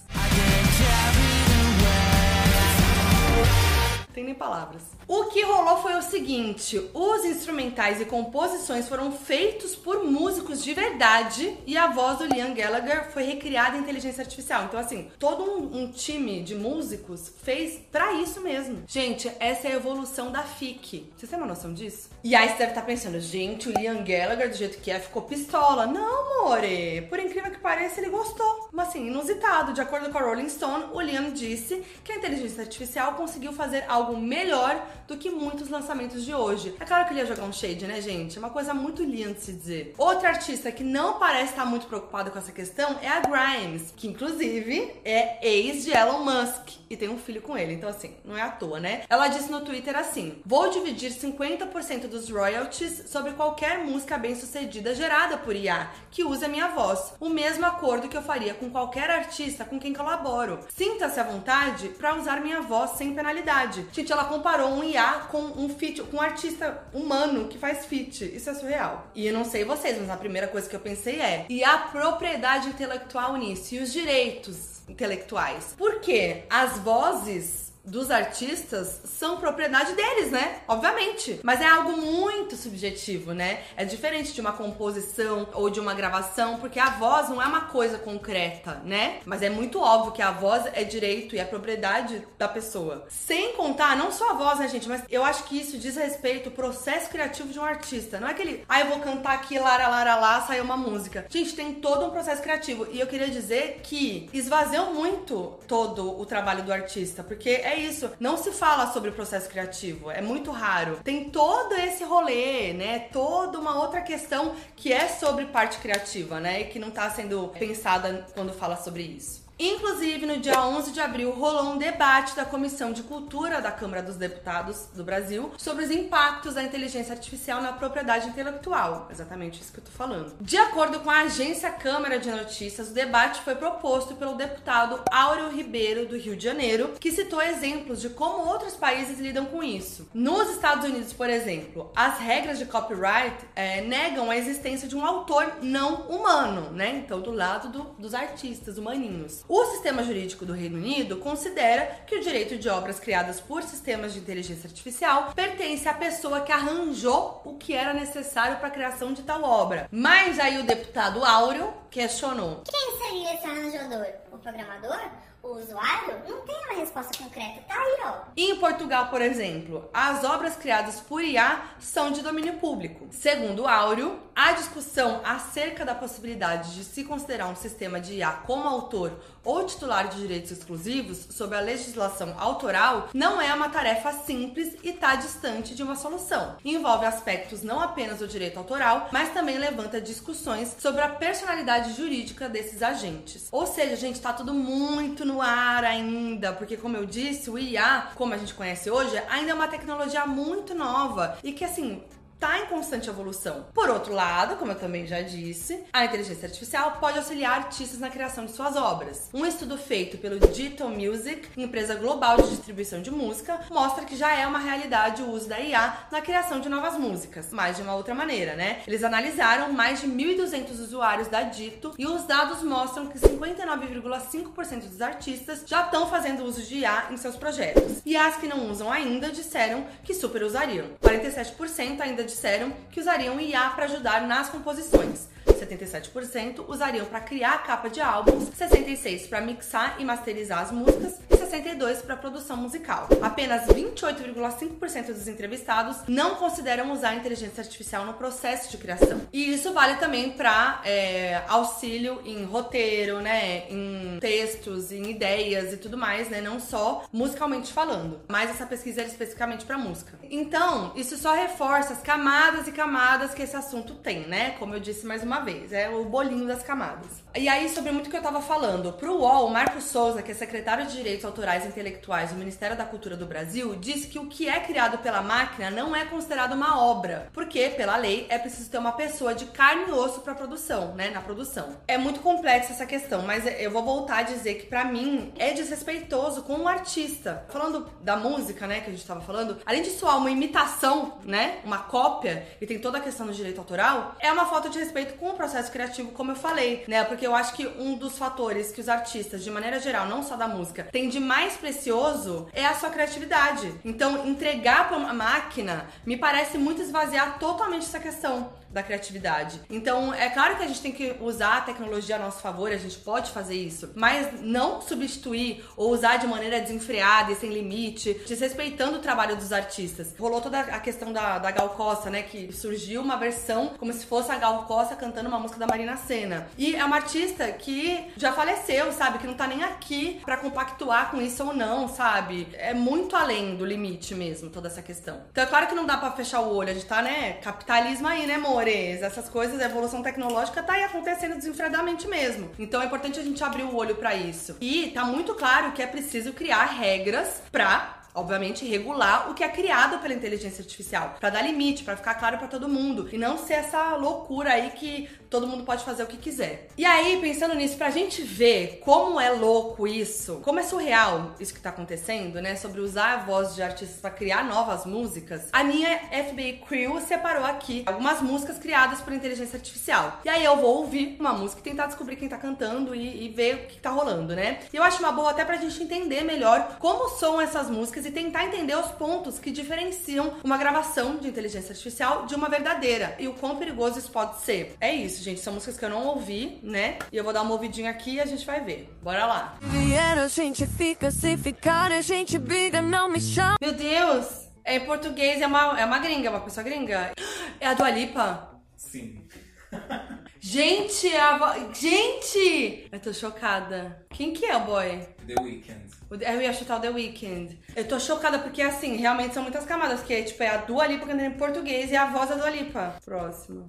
Tem 4.14 4.24
nem 4.24 4.36
palavras. 4.36 4.93
O 5.16 5.26
que 5.26 5.44
rolou 5.44 5.78
foi 5.78 5.94
o 5.94 6.02
seguinte: 6.02 6.90
os 6.92 7.24
instrumentais 7.24 8.02
e 8.02 8.06
composições 8.06 8.90
foram 8.90 9.12
feitos 9.12 9.76
por 9.76 10.04
músicos 10.04 10.64
de 10.64 10.74
verdade 10.74 11.56
e 11.68 11.78
a 11.78 11.86
voz 11.86 12.18
do 12.18 12.26
Liam 12.26 12.52
Gallagher 12.52 13.12
foi 13.12 13.22
recriada 13.22 13.78
em 13.78 13.82
inteligência 13.82 14.24
artificial. 14.24 14.64
Então, 14.64 14.80
assim, 14.80 15.12
todo 15.20 15.44
um, 15.44 15.84
um 15.84 15.92
time 15.92 16.42
de 16.42 16.56
músicos 16.56 17.32
fez 17.44 17.80
para 17.92 18.14
isso 18.14 18.42
mesmo. 18.42 18.82
Gente, 18.88 19.32
essa 19.40 19.68
é 19.68 19.74
a 19.74 19.76
evolução 19.76 20.32
da 20.32 20.42
FIC. 20.42 21.14
Vocês 21.16 21.30
têm 21.30 21.38
uma 21.38 21.46
noção 21.46 21.76
disso? 21.76 22.10
E 22.24 22.34
aí 22.36 22.50
você 22.50 22.56
deve 22.56 22.72
estar 22.72 22.82
pensando, 22.82 23.20
gente, 23.20 23.70
o 23.70 23.72
Liam 23.72 24.04
Gallagher, 24.04 24.50
do 24.50 24.56
jeito 24.56 24.80
que 24.80 24.90
é, 24.90 25.00
ficou 25.00 25.22
pistola. 25.22 25.86
Não, 25.86 26.42
amore. 26.42 27.06
Por 27.08 27.20
incrível 27.20 27.52
que 27.52 27.60
pareça, 27.60 28.02
ele 28.02 28.10
gostou. 28.10 28.68
Mas 28.72 28.88
assim, 28.88 29.06
inusitado. 29.06 29.74
De 29.74 29.82
acordo 29.82 30.10
com 30.10 30.18
a 30.18 30.22
Rolling 30.24 30.50
Stone, 30.50 30.86
o 30.92 31.00
Liam 31.00 31.30
disse 31.30 31.84
que 32.04 32.12
a 32.12 32.16
inteligência 32.16 32.64
artificial 32.64 33.14
conseguiu 33.14 33.54
fazer 33.54 33.86
algo 33.88 34.18
melhor 34.18 34.84
do 35.08 35.18
que 35.18 35.30
muitos 35.30 35.70
lançamentos 35.70 36.24
de 36.24 36.34
hoje. 36.34 36.76
É 36.80 36.86
claro 36.86 37.06
que 37.06 37.14
ele 37.14 37.20
ia 37.22 37.26
jogar 37.26 37.44
um 37.44 37.54
shade, 37.54 37.86
né, 37.86 38.02
gente? 38.02 38.38
É 38.38 38.40
uma 38.40 38.50
coisa 38.50 38.74
muito 38.74 39.04
linda 39.04 39.34
de 39.34 39.42
se 39.42 39.54
dizer. 39.54 39.94
Outra 39.98 40.30
artista 40.30 40.72
que 40.72 40.84
não 40.84 41.20
parece 41.20 41.52
estar 41.52 41.66
muito 41.66 41.88
preocupada 41.88 42.30
com 42.30 42.40
essa 42.40 42.52
questão 42.52 42.98
é 43.02 43.08
a 43.08 43.22
Grimes, 43.22 43.94
que 43.96 44.08
inclusive 44.08 44.92
é 45.04 45.46
ex 45.48 45.86
de 45.86 45.92
Elon 45.92 46.24
Musk 46.24 46.70
e 46.90 46.98
tem 46.98 47.10
um 47.10 47.18
filho 47.18 47.42
com 47.42 47.58
ele. 47.58 47.74
Então, 47.74 47.90
assim, 47.90 48.16
não 48.24 48.38
é 48.38 48.42
à 48.42 48.50
toa, 48.50 48.80
né? 48.80 49.04
Ela 49.10 49.28
disse 49.28 49.52
no 49.52 49.62
Twitter 49.62 49.96
assim: 49.96 50.42
Vou 50.46 50.70
dividir 50.70 51.12
50% 51.12 52.08
dos 52.08 52.30
royalties 52.30 53.04
sobre 53.08 53.34
qualquer 53.34 53.80
música 53.80 54.18
bem 54.18 54.36
sucedida 54.36 54.96
gerada 54.96 55.38
por 55.38 55.56
IA 55.56 55.90
que 56.12 56.24
use 56.24 56.46
a 56.46 56.48
minha 56.48 56.68
voz. 56.70 57.14
O 57.20 57.30
mesmo 57.30 57.66
acordo 57.66 58.08
que 58.08 58.16
eu 58.16 58.22
faria 58.22 58.54
com 58.54 58.70
qualquer 58.70 59.10
artista 59.10 59.66
com 59.66 59.80
quem 59.80 59.94
colaboro. 59.94 60.60
Sinta-se 60.76 61.20
à 61.20 61.24
vontade 61.24 61.90
para 61.90 62.16
usar 62.16 62.42
minha 62.42 62.62
voz 62.62 62.92
sem 62.92 63.14
penalidade. 63.14 63.86
Gente, 63.92 64.12
ela 64.12 64.26
comparou 64.26 64.70
um 64.70 64.84
Com 65.30 65.42
um 65.42 65.70
feat, 65.70 66.02
com 66.04 66.18
um 66.18 66.22
artista 66.22 66.84
humano 66.94 67.48
que 67.48 67.58
faz 67.58 67.86
feat. 67.86 68.24
Isso 68.36 68.50
é 68.50 68.54
surreal. 68.54 69.08
E 69.16 69.28
eu 69.28 69.34
não 69.34 69.46
sei 69.46 69.64
vocês, 69.64 69.98
mas 70.00 70.10
a 70.10 70.18
primeira 70.18 70.48
coisa 70.48 70.70
que 70.70 70.76
eu 70.76 70.80
pensei 70.80 71.22
é: 71.22 71.46
e 71.50 71.64
a 71.64 71.78
propriedade 71.78 72.70
intelectual 72.70 73.36
nisso? 73.38 73.76
E 73.76 73.80
os 73.80 73.92
direitos 73.92 74.82
intelectuais? 74.88 75.74
Porque 75.78 76.44
as 76.50 76.78
vozes 76.80 77.73
dos 77.86 78.10
artistas 78.10 79.02
são 79.04 79.38
propriedade 79.38 79.94
deles, 79.94 80.32
né? 80.32 80.62
Obviamente. 80.68 81.40
Mas 81.44 81.62
é 81.62 81.68
algo 81.68 81.98
muito 81.98 82.56
subjetivo, 82.56 83.34
né? 83.34 83.64
É 83.76 83.84
diferente 83.84 84.34
de 84.34 84.42
uma 84.42 84.54
composição 84.54 85.48
ou 85.54 85.70
de 85.70 85.80
uma 85.80 85.94
gravação, 85.94 86.58
porque 86.58 86.80
a 86.80 86.92
voz 86.92 87.30
não 87.30 87.42
é 87.42 87.46
uma 87.46 87.62
coisa 87.62 87.98
concreta, 87.98 88.82
né? 88.86 89.20
Mas 89.26 89.42
é 89.42 89.50
muito 89.50 89.80
óbvio 89.82 90.14
que 90.14 90.22
a 90.22 90.32
voz 90.32 90.66
é 90.74 90.84
direito 90.84 91.36
e 91.36 91.40
é 91.40 91.46
propriedade 91.46 92.26
da 92.38 92.48
pessoa. 92.48 93.06
Sem 93.10 93.54
contar, 93.54 93.98
não 93.98 94.12
só 94.12 94.32
a 94.32 94.34
voz, 94.34 94.60
né, 94.60 94.68
gente? 94.68 94.88
Mas 94.88 95.04
eu 95.10 95.24
acho 95.24 95.44
que 95.44 95.60
isso 95.60 95.78
diz 95.78 95.96
respeito 95.96 96.50
ao 96.50 96.56
processo 96.56 97.10
criativo 97.10 97.50
de 97.50 97.60
um 97.60 97.64
artista. 97.64 98.20
Não 98.20 98.28
é 98.28 98.32
aquele, 98.32 98.64
ah, 98.70 98.80
eu 98.80 98.88
vou 98.88 99.00
cantar 99.00 99.34
aqui, 99.34 99.60
lara, 99.60 99.88
lara, 99.88 100.16
lá, 100.16 100.42
saiu 100.42 100.64
uma 100.64 100.78
música. 100.78 101.26
Gente, 101.30 101.54
tem 101.54 101.74
todo 101.74 102.06
um 102.06 102.10
processo 102.12 102.42
criativo. 102.42 102.88
E 102.92 103.00
eu 103.00 103.08
queria 103.08 103.30
dizer 103.30 103.82
que 103.84 104.30
esvaziou 104.34 104.94
muito 104.94 105.60
todo 105.68 106.20
o 106.20 106.26
trabalho 106.26 106.64
do 106.64 106.72
artista, 106.72 107.24
porque 107.24 107.50
é 107.50 107.73
isso. 107.76 108.12
Não 108.20 108.38
se 108.38 108.52
fala 108.52 108.92
sobre 108.92 109.10
o 109.10 109.14
processo 109.14 109.50
criativo, 109.50 110.10
é 110.10 110.22
muito 110.22 110.52
raro. 110.52 111.00
Tem 111.04 111.30
todo 111.30 111.74
esse 111.76 112.04
rolê, 112.04 112.74
né? 112.74 113.00
Toda 113.12 113.60
uma 113.60 113.80
outra 113.82 114.02
questão 114.02 114.56
que 114.76 114.92
é 114.92 115.08
sobre 115.08 115.46
parte 115.46 115.78
criativa, 115.78 116.40
né? 116.40 116.62
E 116.62 116.66
que 116.66 116.80
não 116.80 116.92
tá 116.92 117.10
sendo 117.10 117.50
pensada 117.60 118.26
quando 118.34 118.54
fala 118.54 118.76
sobre 118.76 119.04
isso. 119.04 119.43
Inclusive, 119.66 120.26
no 120.26 120.40
dia 120.40 120.62
11 120.62 120.92
de 120.92 121.00
abril, 121.00 121.32
rolou 121.32 121.72
um 121.72 121.78
debate 121.78 122.36
da 122.36 122.44
Comissão 122.44 122.92
de 122.92 123.02
Cultura 123.02 123.62
da 123.62 123.72
Câmara 123.72 124.04
dos 124.04 124.18
Deputados 124.18 124.88
do 124.94 125.06
Brasil 125.06 125.54
sobre 125.58 125.86
os 125.86 125.90
impactos 125.90 126.56
da 126.56 126.64
inteligência 126.64 127.14
artificial 127.14 127.62
na 127.62 127.72
propriedade 127.72 128.28
intelectual. 128.28 129.08
Exatamente 129.10 129.62
isso 129.62 129.72
que 129.72 129.80
eu 129.80 129.86
tô 129.86 129.92
falando. 129.92 130.36
De 130.42 130.58
acordo 130.58 131.00
com 131.00 131.10
a 131.10 131.22
agência 131.22 131.72
Câmara 131.72 132.20
de 132.20 132.30
Notícias, 132.30 132.90
o 132.90 132.94
debate 132.94 133.40
foi 133.40 133.56
proposto 133.56 134.16
pelo 134.16 134.36
deputado 134.36 135.02
Áureo 135.10 135.50
Ribeiro, 135.50 136.08
do 136.08 136.18
Rio 136.18 136.36
de 136.36 136.44
Janeiro, 136.44 136.96
que 137.00 137.14
citou 137.14 137.42
exemplos 137.42 138.02
de 138.02 138.10
como 138.10 138.46
outros 138.46 138.76
países 138.76 139.18
lidam 139.18 139.46
com 139.46 139.64
isso. 139.64 140.10
Nos 140.14 140.50
Estados 140.50 140.84
Unidos, 140.90 141.14
por 141.14 141.30
exemplo, 141.30 141.90
as 141.96 142.20
regras 142.20 142.60
de 142.60 142.66
copyright 142.66 143.38
é, 143.56 143.80
negam 143.80 144.30
a 144.30 144.36
existência 144.36 144.90
de 144.90 144.96
um 144.98 145.06
autor 145.06 145.60
não 145.62 146.02
humano, 146.10 146.70
né? 146.74 146.90
Então, 146.98 147.22
do 147.22 147.32
lado 147.32 147.70
do, 147.70 147.84
dos 147.98 148.14
artistas 148.14 148.78
humaninhos. 148.78 149.46
O 149.56 149.66
sistema 149.66 150.02
jurídico 150.02 150.48
do 150.48 150.54
Reino 150.54 150.80
Unido 150.80 151.18
considera 151.18 152.00
que 152.08 152.16
o 152.16 152.20
direito 152.20 152.58
de 152.58 152.68
obras 152.68 153.00
criadas 153.00 153.40
por 153.40 153.62
sistemas 153.62 154.12
de 154.12 154.18
inteligência 154.18 154.68
artificial 154.68 155.32
pertence 155.36 155.88
à 155.88 155.94
pessoa 155.94 156.42
que 156.42 156.52
arranjou 156.52 157.40
o 157.46 157.54
que 157.54 157.76
era 157.76 157.94
necessário 157.94 158.58
para 158.58 158.70
a 158.70 158.72
criação 158.72 159.14
de 159.14 159.22
tal 159.22 159.44
obra. 159.44 159.88
Mas 159.92 160.40
aí 160.40 160.58
o 160.58 160.66
deputado 160.66 161.24
Áureo 161.24 161.72
questionou. 161.92 162.64
Quem 162.66 162.98
seria 162.98 163.36
esse 163.36 163.46
arranjador? 163.46 164.08
O 164.32 164.40
programador? 164.40 165.00
Usuário? 165.44 166.22
Não 166.28 166.40
tem 166.42 166.56
uma 166.56 166.80
resposta 166.80 167.22
concreta. 167.22 167.62
Tá 167.68 167.76
aí, 167.76 167.98
ó. 168.06 168.14
Em 168.36 168.56
Portugal, 168.56 169.08
por 169.08 169.22
exemplo, 169.22 169.90
as 169.94 170.24
obras 170.24 170.56
criadas 170.56 171.02
por 171.02 171.22
IA 171.22 171.62
são 171.80 172.12
de 172.12 172.22
domínio 172.22 172.54
público. 172.54 173.08
Segundo 173.12 173.68
Áureo, 173.68 174.20
a 174.36 174.54
discussão 174.54 175.22
acerca 175.24 175.84
da 175.86 175.94
possibilidade 175.94 176.74
de 176.74 176.84
se 176.84 177.04
considerar 177.04 177.48
um 177.48 177.56
sistema 177.56 178.00
de 178.00 178.14
IA 178.16 178.32
como 178.32 178.68
autor 178.68 179.20
ou 179.44 179.66
titular 179.66 180.08
de 180.08 180.22
direitos 180.22 180.52
exclusivos 180.52 181.28
sob 181.30 181.56
a 181.56 181.60
legislação 181.60 182.34
autoral 182.40 183.10
não 183.14 183.42
é 183.42 183.54
uma 183.54 183.70
tarefa 183.70 184.12
simples 184.14 184.76
e 184.82 184.90
está 184.90 185.16
distante 185.16 185.76
de 185.76 185.84
uma 185.84 185.96
solução. 185.96 186.56
Envolve 186.64 187.06
aspectos 187.06 187.62
não 187.62 187.80
apenas 187.80 188.20
do 188.20 188.28
direito 188.28 188.58
autoral, 188.58 189.10
mas 189.12 189.34
também 189.34 189.58
levanta 189.58 190.00
discussões 190.00 190.76
sobre 190.80 191.02
a 191.02 191.10
personalidade 191.10 191.94
jurídica 191.94 192.48
desses 192.48 192.82
agentes. 192.82 193.50
Ou 193.52 193.68
seja, 193.68 193.96
gente, 193.96 194.16
está 194.16 194.32
tudo 194.34 194.54
muito 194.54 195.26
no 195.26 195.33
ar 195.42 195.84
ainda, 195.84 196.54
porque 196.54 196.78
como 196.78 196.98
eu 196.98 197.06
disse, 197.06 197.50
o 197.50 197.58
IA, 197.58 198.12
como 198.16 198.34
a 198.34 198.38
gente 198.38 198.54
conhece 198.54 198.90
hoje, 198.90 199.18
ainda 199.30 199.52
é 199.52 199.54
uma 199.54 199.68
tecnologia 199.68 200.26
muito 200.26 200.74
nova. 200.74 201.38
E 201.44 201.52
que 201.52 201.64
assim 201.64 202.02
está 202.44 202.60
em 202.60 202.66
constante 202.66 203.10
evolução. 203.10 203.68
Por 203.74 203.90
outro 203.90 204.14
lado, 204.14 204.58
como 204.58 204.74
eu 204.74 204.78
também 204.78 205.08
já 205.08 205.22
disse, 205.22 205.82
a 205.94 206.04
inteligência 206.04 206.46
artificial 206.46 206.98
pode 207.00 207.18
auxiliar 207.18 207.54
artistas 207.54 208.02
na 208.02 208.10
criação 208.10 208.46
de 208.46 208.52
suas 208.52 208.76
obras. 208.76 209.30
Um 209.34 209.46
estudo 209.46 209.78
feito 209.78 210.18
pelo 210.18 210.38
Digital 210.38 210.90
Music, 210.90 211.48
empresa 211.56 211.96
global 211.96 212.36
de 212.42 212.50
distribuição 212.50 213.02
de 213.02 213.10
música, 213.10 213.62
mostra 213.72 214.04
que 214.04 214.18
já 214.18 214.36
é 214.36 214.46
uma 214.46 214.60
realidade 214.60 215.22
o 215.22 215.32
uso 215.32 215.48
da 215.48 215.58
IA 215.58 216.00
na 216.12 216.20
criação 216.20 216.60
de 216.60 216.68
novas 216.68 216.98
músicas, 216.98 217.48
mas 217.54 217.78
de 217.78 217.82
uma 217.82 217.96
outra 217.96 218.14
maneira, 218.14 218.58
né? 218.58 218.82
Eles 218.86 219.06
analisaram 219.06 219.72
mais 219.72 220.02
de 220.02 220.08
1.200 220.08 220.72
usuários 220.82 221.30
da 221.30 221.44
Dito 221.44 221.94
e 221.98 222.06
os 222.06 222.24
dados 222.24 222.62
mostram 222.62 223.08
que 223.08 223.20
59,5% 223.20 224.90
dos 224.90 225.02
artistas 225.02 225.64
já 225.66 225.84
estão 225.84 226.10
fazendo 226.10 226.44
uso 226.44 226.62
de 226.62 226.80
IA 226.80 227.06
em 227.10 227.16
seus 227.16 227.38
projetos. 227.38 228.02
E 228.06 228.18
as 228.18 228.36
que 228.36 228.48
não 228.48 228.70
usam 228.70 228.92
ainda 228.92 229.32
disseram 229.32 229.86
que 230.04 230.14
super 230.14 230.44
usariam. 230.44 230.88
47% 231.02 232.02
ainda 232.02 232.33
disseram 232.34 232.74
que 232.92 233.00
usariam 233.00 233.40
IA 233.40 233.70
para 233.70 233.86
ajudar 233.86 234.28
nas 234.28 234.50
composições. 234.50 235.30
77% 235.48 236.66
usariam 236.68 237.06
para 237.06 237.20
criar 237.20 237.54
a 237.54 237.58
capa 237.60 237.90
de 237.90 238.02
álbuns, 238.02 238.50
66% 238.50 239.30
para 239.30 239.42
mixar 239.42 239.96
e 240.00 240.06
masterizar 240.06 240.60
as 240.60 240.72
músicas 240.72 241.20
62% 241.54 242.02
para 242.04 242.18
produção 242.18 242.58
musical. 242.58 243.08
Apenas 243.22 243.68
28,5% 243.68 245.08
dos 245.08 245.28
entrevistados 245.28 245.98
não 246.08 246.36
consideram 246.36 246.92
usar 246.92 247.10
a 247.10 247.16
inteligência 247.16 247.62
artificial 247.62 248.06
no 248.06 248.14
processo 248.14 248.72
de 248.72 248.78
criação. 248.78 249.22
E 249.32 249.54
isso 249.54 249.72
vale 249.74 249.96
também 249.98 250.32
para 250.32 250.82
é, 250.84 251.44
auxílio 251.48 252.22
em 252.26 252.44
roteiro, 252.44 253.20
né, 253.20 253.66
em 253.70 254.18
textos, 254.20 254.92
em 254.92 255.12
ideias 255.12 255.74
e 255.74 255.78
tudo 255.78 255.98
mais, 255.98 256.30
né, 256.30 256.42
não 256.42 256.60
só 256.60 257.04
musicalmente 257.12 257.72
falando. 257.72 258.22
Mas 258.28 258.50
essa 258.50 258.66
pesquisa 258.66 259.02
era 259.02 259.10
especificamente 259.10 259.66
para 259.66 259.78
música. 259.78 260.18
Então, 260.30 260.92
isso 260.96 261.18
só 261.18 261.34
reforça 261.34 261.94
as 261.94 262.02
camadas 262.02 262.68
e 262.68 262.72
camadas 262.72 263.34
que 263.34 263.44
esse 263.44 263.56
assunto 263.56 263.96
tem, 263.96 264.28
né? 264.28 264.52
Como 264.58 264.74
eu 264.74 264.80
disse 264.80 265.06
mais 265.06 265.24
uma 265.24 265.40
vez, 265.40 265.72
é 265.72 265.90
o 265.90 266.06
bolinho 266.06 266.48
das 266.48 266.64
camadas. 266.64 267.24
E 267.36 267.48
aí, 267.48 267.70
sobre 267.70 267.92
muito 267.92 268.10
que 268.10 268.18
eu 268.18 268.22
tava 268.22 268.42
falando, 268.42 268.94
pro 268.94 269.16
UOL, 269.16 269.50
Marco 269.50 269.82
Souza, 269.82 270.22
que 270.22 270.32
é 270.32 270.34
secretário 270.36 270.86
de 270.86 270.94
Direitos 270.94 271.26
Autorais 271.26 271.43
e 271.44 271.68
Intelectuais 271.68 272.30
do 272.30 272.38
Ministério 272.38 272.78
da 272.78 272.86
Cultura 272.86 273.18
do 273.18 273.26
Brasil, 273.26 273.76
disse 273.76 274.08
que 274.08 274.18
o 274.18 274.28
que 274.28 274.48
é 274.48 274.60
criado 274.60 274.98
pela 275.00 275.22
máquina 275.22 275.70
não 275.70 275.96
é 275.96 276.06
considerado 276.06 276.54
uma 276.54 276.82
obra, 276.82 277.30
porque, 277.34 277.70
pela 277.70 277.98
lei, 277.98 278.26
é 278.30 278.40
preciso 278.40 278.70
ter 278.70 278.78
uma 278.78 278.94
pessoa 278.94 279.36
de 279.36 279.46
carne 279.48 279.86
e 279.90 279.92
osso 279.92 280.22
pra 280.22 280.34
produção, 280.34 280.96
né? 280.96 281.10
Na 281.10 281.22
produção. 281.22 281.76
É 281.88 281.98
muito 281.98 282.22
complexa 282.22 282.72
essa 282.72 282.86
questão, 282.86 283.24
mas 283.24 283.46
eu 283.60 283.72
vou 283.72 283.84
voltar 283.84 284.20
a 284.20 284.24
dizer 284.24 284.56
que, 284.56 284.68
para 284.68 284.86
mim, 284.86 285.34
é 285.38 285.52
desrespeitoso 285.52 286.44
com 286.44 286.62
o 286.62 286.68
artista. 286.68 287.46
Falando 287.50 287.90
da 288.02 288.16
música, 288.16 288.66
né, 288.66 288.80
que 288.80 288.90
a 288.90 288.94
gente 288.94 289.06
tava 289.06 289.22
falando, 289.22 289.58
além 289.66 289.82
de 289.82 289.90
soar 289.92 290.18
uma 290.18 290.32
imitação, 290.32 291.18
né? 291.24 291.60
Uma 291.66 291.80
cópia, 291.80 292.48
e 292.62 292.66
tem 292.66 292.80
toda 292.80 292.98
a 292.98 293.02
questão 293.02 293.28
do 293.28 293.34
direito 293.34 293.60
autoral, 293.60 294.16
é 294.20 294.32
uma 294.32 294.46
falta 294.46 294.70
de 294.70 294.80
respeito 294.80 295.16
com 295.16 295.30
o 295.30 295.34
processo 295.34 295.72
criativo, 295.72 296.12
como 296.12 296.32
eu 296.32 296.36
falei, 296.36 296.84
né? 296.88 297.04
Porque 297.04 297.28
eu 297.28 297.36
acho 297.36 297.54
que 297.54 297.68
um 297.68 297.96
dos 297.96 298.18
fatores 298.18 298.72
que 298.72 298.80
os 298.80 298.88
artistas, 298.88 299.44
de 299.44 299.52
maneira 299.52 299.80
geral, 299.80 300.08
não 300.08 300.24
só 300.24 300.36
da 300.36 300.48
música, 300.48 300.88
tem 300.92 301.10
de 301.10 301.20
mais 301.34 301.58
precioso 301.58 302.48
é 302.54 302.64
a 302.64 302.76
sua 302.76 302.92
criatividade. 302.92 303.74
Então, 303.84 304.28
entregar 304.28 304.88
para 304.88 304.98
uma 304.98 305.16
máquina 305.16 305.88
me 306.06 306.16
parece 306.16 306.60
muito 306.60 306.80
esvaziar 306.80 307.40
totalmente 307.40 307.88
essa 307.88 308.00
questão 308.00 308.52
da 308.74 308.82
criatividade. 308.82 309.62
Então, 309.70 310.14
é 310.14 310.30
claro 310.30 310.58
que 310.58 310.64
a 310.64 310.68
gente 310.68 310.82
tem 310.82 310.92
que 310.92 311.16
usar 311.22 311.58
a 311.58 311.62
tecnologia 311.62 312.16
a 312.16 312.20
nosso 312.20 312.42
favor, 312.42 312.72
a 312.72 312.78
gente 312.78 312.98
pode 312.98 313.32
fazer 313.32 313.56
isso, 313.56 313.92
mas 313.96 314.42
não 314.42 314.82
substituir 314.82 315.64
ou 315.78 315.92
usar 315.92 316.18
de 316.18 316.26
maneira 316.26 316.60
desenfreada 316.60 317.32
e 317.32 317.36
sem 317.36 317.52
limite, 317.52 318.20
desrespeitando 318.28 318.98
o 318.98 319.02
trabalho 319.02 319.36
dos 319.36 319.54
artistas. 319.54 320.16
Rolou 320.18 320.42
toda 320.42 320.60
a 320.60 320.80
questão 320.80 321.14
da, 321.14 321.38
da 321.38 321.52
Gal 321.52 321.70
Costa, 321.70 322.10
né, 322.10 322.24
que 322.24 322.52
surgiu 322.52 323.02
uma 323.02 323.16
versão 323.16 323.74
como 323.78 323.94
se 323.94 324.06
fosse 324.06 324.32
a 324.32 324.38
Gal 324.38 324.64
Costa 324.64 324.96
cantando 324.96 325.30
uma 325.30 325.40
música 325.40 325.60
da 325.60 325.68
Marina 325.68 325.96
Senna. 325.96 326.48
E 326.58 326.76
é 326.76 326.84
uma 326.84 326.96
artista 326.96 327.52
que 327.52 328.12
já 328.18 328.34
faleceu, 328.34 328.92
sabe, 328.92 329.20
que 329.20 329.28
não 329.28 329.36
tá 329.36 329.46
nem 329.46 329.64
aqui 329.64 330.20
para 330.26 330.38
compactuar 330.38 331.12
com 331.12 331.22
isso 331.24 331.44
ou 331.44 331.54
não, 331.54 331.88
sabe? 331.88 332.48
É 332.54 332.74
muito 332.74 333.16
além 333.16 333.56
do 333.56 333.66
limite 333.66 334.16
mesmo, 334.16 334.50
toda 334.50 334.68
essa 334.68 334.82
questão. 334.82 335.22
Então 335.32 335.44
é 335.44 335.48
claro 335.48 335.68
que 335.68 335.76
não 335.76 335.86
dá 335.86 335.98
para 335.98 336.12
fechar 336.12 336.42
o 336.42 336.56
olho, 336.56 336.70
a 336.70 336.74
gente 336.74 336.86
tá, 336.86 337.02
né, 337.02 337.34
capitalismo 337.42 338.08
aí, 338.08 338.26
né, 338.26 338.36
amor? 338.36 338.54
amores, 338.54 339.02
essas 339.02 339.28
coisas, 339.30 339.60
a 339.60 339.66
evolução 339.66 340.04
tecnológica 340.04 340.62
tá 340.62 340.74
aí 340.74 340.84
acontecendo 340.84 341.36
desenfreadamente 341.36 342.08
mesmo. 342.08 342.52
Então 342.60 342.82
é 342.82 342.86
importante 342.86 343.20
a 343.20 343.24
gente 343.24 343.44
abrir 343.44 343.64
o 343.64 343.76
olho 343.76 343.96
para 343.96 344.16
isso. 344.16 344.56
E 344.62 344.92
tá 344.94 345.04
muito 345.04 345.34
claro 345.34 345.72
que 345.72 345.82
é 345.82 345.88
preciso 345.88 346.34
criar 346.34 346.66
regras 346.66 347.42
pra 347.52 348.03
obviamente, 348.14 348.66
regular 348.66 349.30
o 349.30 349.34
que 349.34 349.44
é 349.44 349.50
criado 349.50 350.00
pela 350.00 350.14
inteligência 350.14 350.62
artificial, 350.62 351.16
para 351.20 351.30
dar 351.30 351.42
limite, 351.42 351.84
para 351.84 351.98
ficar 351.98 352.16
claro 352.16 352.38
para 352.38 352.48
todo 352.48 352.70
mundo 352.70 353.10
e 353.12 353.18
não 353.18 353.38
ser 353.38 353.54
essa 353.54 353.96
loucura 353.96 354.52
aí 354.52 354.72
que 354.72 355.10
todo 355.30 355.48
mundo 355.48 355.64
pode 355.64 355.84
fazer 355.84 356.04
o 356.04 356.08
que 356.08 356.18
quiser. 356.18 356.68
E 356.78 356.86
aí, 356.86 357.20
pensando 357.20 357.56
nisso, 357.56 357.76
pra 357.76 357.90
gente 357.90 358.22
ver 358.22 358.80
como 358.84 359.20
é 359.20 359.30
louco 359.32 359.88
isso, 359.88 360.42
como 360.44 360.60
é 360.60 360.64
surreal 360.64 361.34
isso 361.40 361.54
que 361.54 361.60
tá 361.60 361.70
acontecendo, 361.70 362.40
né, 362.42 362.56
sobre 362.56 362.82
usar 362.82 363.14
a 363.14 363.18
voz 363.18 363.56
de 363.56 363.64
artistas 363.64 364.00
para 364.00 364.12
criar 364.12 364.44
novas 364.46 364.86
músicas, 364.86 365.50
a 365.52 365.64
minha 365.64 366.00
FBI 366.10 366.64
Crew 366.68 367.02
separou 367.02 367.46
aqui 367.46 367.84
algumas 367.86 368.22
músicas 368.22 368.58
criadas 368.60 369.02
por 369.02 369.14
inteligência 369.14 369.58
artificial. 369.58 370.20
E 370.24 370.30
aí 370.30 370.44
eu 370.44 370.56
vou 370.58 370.78
ouvir 370.78 371.18
uma 371.20 371.34
música 371.34 371.62
e 371.62 371.64
tentar 371.64 371.88
descobrir 371.88 372.16
quem 372.16 372.30
tá 372.30 372.38
cantando 372.38 372.94
e, 372.94 373.26
e 373.26 373.30
ver 373.30 373.56
o 373.56 373.68
que 373.68 373.80
tá 373.80 373.90
rolando, 373.90 374.36
né? 374.36 374.60
E 374.72 374.78
eu 374.78 374.84
acho 374.84 375.00
uma 375.00 375.12
boa 375.12 375.32
até 375.32 375.44
pra 375.44 375.58
gente 375.58 375.82
entender 375.82 376.24
melhor 376.24 376.78
como 376.80 377.10
são 377.18 377.42
essas 377.42 377.70
músicas 377.70 378.03
e 378.06 378.12
tentar 378.12 378.46
entender 378.46 378.76
os 378.76 378.92
pontos 378.92 379.40
que 379.40 379.52
diferenciam 379.52 380.34
uma 380.44 380.58
gravação 380.58 381.18
de 381.18 381.28
inteligência 381.28 381.72
artificial 381.72 382.26
de 382.26 382.36
uma 382.36 382.50
verdadeira 382.50 383.16
e 383.20 383.28
o 383.28 383.34
quão 383.34 383.58
perigoso 383.58 384.00
isso 384.00 384.12
pode 384.12 384.42
ser. 384.42 384.76
É 384.80 384.94
isso, 384.94 385.24
gente. 385.24 385.40
São 385.40 385.54
músicas 385.54 385.78
que 385.78 385.86
eu 385.86 385.90
não 385.90 386.08
ouvi, 386.08 386.60
né? 386.64 386.98
E 387.12 387.18
eu 387.18 387.24
vou 387.24 387.34
dar 387.34 387.42
uma 387.42 387.54
ouvidinha 387.54 387.90
aqui 387.90 388.16
e 388.16 388.22
a 388.22 388.26
gente 388.26 388.46
vai 388.46 388.62
ver. 388.62 388.90
Bora 389.02 389.26
lá. 389.26 389.58
Vier 389.62 390.18
a 390.18 390.28
gente 390.28 390.66
fica, 390.66 391.12
se 391.12 391.38
ficar 391.38 391.92
a 391.92 392.02
gente 392.02 392.38
briga, 392.38 392.82
não 392.82 393.10
me 393.10 393.20
chama. 393.20 393.58
Meu 393.62 393.74
Deus! 393.74 394.44
É 394.66 394.78
em 394.78 394.86
português, 394.86 395.42
é 395.42 395.48
uma, 395.48 395.80
é 395.80 395.86
uma 395.86 396.00
gringa, 396.00 396.30
uma 396.30 396.40
pessoa 396.40 396.64
gringa. 396.64 397.12
É 397.60 397.68
a 397.68 397.74
Dua 397.74 397.90
Lipa? 397.90 398.62
Sim. 398.78 399.28
Gente, 400.46 401.08
é 401.08 401.22
a 401.22 401.38
vo... 401.38 401.74
Gente! 401.74 402.90
Eu 402.92 403.00
tô 403.00 403.14
chocada. 403.14 403.98
Quem 404.10 404.34
que 404.34 404.46
é 404.46 404.58
o 404.58 404.66
boy? 404.66 405.00
The 405.26 405.36
Weeknd. 405.42 405.86
O- 406.12 406.16
Eu 406.16 406.42
ia 406.42 406.52
chutar 406.52 406.80
o 406.80 406.82
The 406.82 406.90
Weeknd. 406.90 407.58
Eu 407.74 407.88
tô 407.88 407.98
chocada 407.98 408.38
porque, 408.40 408.62
assim, 408.62 408.98
realmente 408.98 409.34
são 409.34 409.42
muitas 409.42 409.64
camadas. 409.66 410.02
Que, 410.02 410.22
tipo, 410.24 410.44
é 410.44 410.50
a 410.50 410.58
Dua 410.58 410.86
Lipa 410.86 411.06
cantando 411.06 411.24
em 411.24 411.32
português 411.32 411.92
e 411.92 411.96
a 411.96 412.08
voz 412.08 412.28
da 412.28 412.36
Dua 412.36 412.50
Lipa. 412.50 412.96
Próximo. 413.06 413.68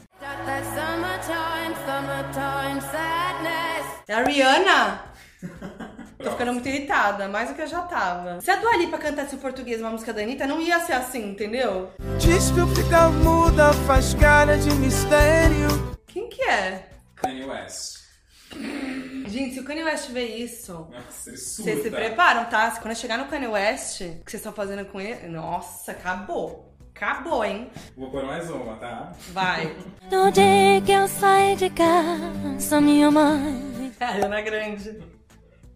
É 4.08 4.14
a 4.14 4.24
Rihanna? 4.24 5.04
Tô 6.18 6.30
ficando 6.32 6.54
muito 6.54 6.68
irritada, 6.68 7.28
mais 7.28 7.50
do 7.50 7.54
que 7.54 7.62
eu 7.62 7.68
já 7.68 7.82
tava. 7.82 8.40
Se 8.40 8.50
a 8.50 8.56
Dua 8.56 8.76
Lipa 8.78 8.98
cantasse 8.98 9.36
em 9.36 9.38
português 9.38 9.80
uma 9.80 9.90
música 9.90 10.12
da 10.12 10.22
Anitta, 10.22 10.44
não 10.44 10.60
ia 10.60 10.80
ser 10.80 10.94
assim, 10.94 11.30
entendeu? 11.30 11.92
Diz 12.18 12.50
que 12.50 12.58
eu 12.58 12.66
ficar 12.66 13.10
muda, 13.10 13.72
faz 13.86 14.12
cara 14.14 14.58
de 14.58 14.74
mistério. 14.74 15.93
É? 16.48 16.88
Kanye 17.16 17.44
West. 17.44 18.04
Gente, 19.26 19.54
se 19.54 19.60
o 19.60 19.64
Kanye 19.64 19.84
West 19.84 20.10
vê 20.10 20.24
isso... 20.24 20.88
Nossa, 20.90 21.30
ele 21.30 21.36
Vocês 21.38 21.82
se 21.82 21.90
preparam, 21.90 22.44
tá? 22.46 22.70
Quando 22.80 22.94
chegar 22.94 23.18
no 23.18 23.26
Kanye 23.26 23.48
West, 23.48 24.00
o 24.00 24.24
que 24.24 24.30
vocês 24.30 24.34
estão 24.34 24.52
fazendo 24.52 24.84
com 24.86 25.00
ele... 25.00 25.26
Nossa, 25.28 25.92
acabou. 25.92 26.72
Acabou, 26.94 27.44
hein? 27.44 27.70
Vou 27.96 28.10
pôr 28.10 28.24
mais 28.24 28.48
uma, 28.48 28.76
tá? 28.76 29.12
Vai. 29.32 29.76
No 30.10 30.30
dia 30.30 30.80
que 30.84 30.92
eu 30.92 31.08
saí 31.08 31.56
de 31.56 31.70
casa, 31.70 32.80
minha 32.80 33.10
mãe. 33.10 33.92
É, 33.98 34.04
Ariana 34.04 34.42
Grande. 34.42 35.02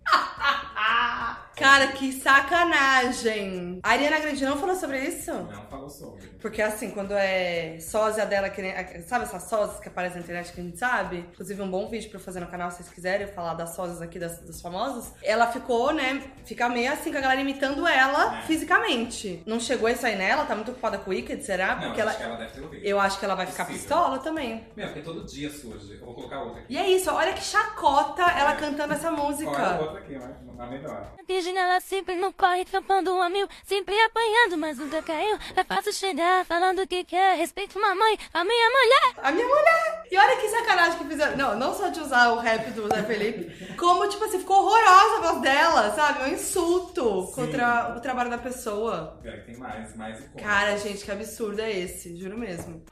Cara, 1.59 1.89
que 1.89 2.13
sacanagem. 2.13 3.81
A 3.83 3.91
Ariana 3.91 4.19
Grande 4.21 4.45
não 4.45 4.57
falou 4.57 4.77
sobre 4.77 5.01
isso? 5.01 5.33
Não 5.33 5.63
falou 5.67 5.89
sobre. 5.89 6.29
Porque 6.41 6.63
assim, 6.63 6.91
quando 6.91 7.13
é 7.15 7.79
sósia 7.81 8.25
dela, 8.25 8.49
que 8.49 8.63
nem- 8.63 9.03
sabe 9.03 9.25
essas 9.25 9.43
sósias 9.45 9.81
que 9.81 9.89
aparecem 9.89 10.19
na 10.19 10.23
internet 10.25 10.53
que 10.53 10.61
a 10.61 10.65
gente 10.65 10.79
sabe? 10.79 11.19
Inclusive 11.33 11.61
um 11.63 11.71
bom 11.71 11.89
vídeo 11.89 12.09
pra 12.11 12.19
eu 12.19 12.25
fazer 12.25 12.41
no 12.41 12.47
canal, 12.47 12.71
se 12.71 12.79
vocês 12.79 12.91
quiserem, 12.91 13.27
eu 13.27 13.33
falar 13.33 13.55
das 13.55 13.71
sósias 13.75 14.01
aqui, 14.01 14.19
das, 14.19 14.39
dos 14.41 14.61
famosos. 14.61 15.13
Ela 15.23 15.49
ficou, 15.49 15.93
né, 15.93 16.23
fica 16.45 16.69
meio 16.69 16.93
assim 16.93 17.11
com 17.11 17.19
a 17.19 17.21
galera 17.21 17.41
imitando 17.41 17.87
ela 17.87 18.39
É. 18.39 18.43
fisicamente. 18.43 19.43
Não 19.47 19.59
chegou 19.59 19.89
isso 19.89 20.07
aí 20.07 20.17
nela? 20.17 20.45
Tá 20.45 20.55
muito 20.55 20.71
ocupada 20.71 20.99
com 20.99 21.11
o 21.11 21.15
Wicked, 21.15 21.43
será? 21.45 21.75
Não, 21.75 21.83
Porque 21.89 22.01
acho 22.01 22.11
ela... 22.11 22.15
que 22.19 22.23
ela 22.23 22.37
deve 22.37 22.53
ter 22.53 22.61
ouvido. 22.61 22.85
Eu 22.87 23.01
acho 23.01 23.19
que 23.19 23.25
ela 23.25 23.35
vai 23.35 23.47
ficar 23.47 23.65
pistola 23.65 24.19
também. 24.19 24.65
Meu, 24.77 24.87
porque 24.87 25.03
todo 25.03 25.25
dia 25.27 25.51
surge. 25.51 25.95
Eu 25.99 26.05
vou 26.07 26.15
colocar 26.15 26.41
outra 26.43 26.61
aqui. 26.61 26.73
E 26.73 26.79
é 26.79 26.89
isso, 26.89 27.11
olha 27.11 27.33
que 27.33 27.43
chacota 27.43 28.23
ela 28.23 28.55
cantando 28.55 28.95
essa 28.95 29.09
Olha 29.13 29.17
música. 29.23 29.79
outra 29.81 29.99
aqui, 29.99 30.17
né? 30.17 30.35
a 30.59 30.67
melhor. 30.67 31.13
Virgínia, 31.49 31.63
ela 31.63 31.81
sempre 31.81 32.15
não 32.15 32.31
corre, 32.31 32.65
trampando 32.65 33.11
a 33.21 33.29
mil, 33.31 33.49
sempre 33.65 33.95
apanhando, 34.01 34.59
mas 34.59 34.77
nunca 34.77 35.03
caiu. 35.03 35.39
É 35.57 35.65
fácil 35.65 35.93
chegar 35.93 36.45
falando 36.45 36.81
o 36.81 36.87
que 36.87 37.05
quer, 37.05 37.37
respeito 37.37 37.79
uma 37.79 37.95
mãe, 37.95 38.19
a 38.35 38.45
minha 38.45 38.71
mulher. 38.71 39.15
A 39.23 39.33
minha 39.33 39.47
mulher! 39.47 40.05
E 40.11 40.19
olha 40.19 40.37
que 40.37 40.49
sacanagem 40.49 40.99
que 40.99 41.05
fizeram. 41.07 41.37
Não, 41.37 41.59
não 41.59 41.75
só 41.75 41.89
de 41.89 42.01
usar 42.01 42.33
o 42.33 42.39
rap 42.39 42.71
do 42.73 42.87
Zé 42.89 43.03
Felipe, 43.03 43.75
como, 43.77 44.09
tipo 44.09 44.25
assim, 44.25 44.39
ficou 44.39 44.59
horrorosa 44.59 45.17
a 45.17 45.21
voz 45.21 45.41
dela, 45.41 45.95
sabe? 45.95 46.25
Um 46.25 46.35
insulto 46.35 47.27
Sim. 47.27 47.33
contra 47.33 47.95
o 47.97 48.01
trabalho 48.01 48.31
da 48.31 48.39
pessoa. 48.39 49.19
Peraí, 49.23 49.41
tem 49.41 49.57
mais, 49.57 49.97
mais 49.97 50.19
icônicos. 50.19 50.43
Cara, 50.43 50.77
gente, 50.77 51.05
que 51.05 51.11
absurdo 51.11 51.61
é 51.61 51.71
esse, 51.71 52.15
juro 52.17 52.37
mesmo. 52.37 52.85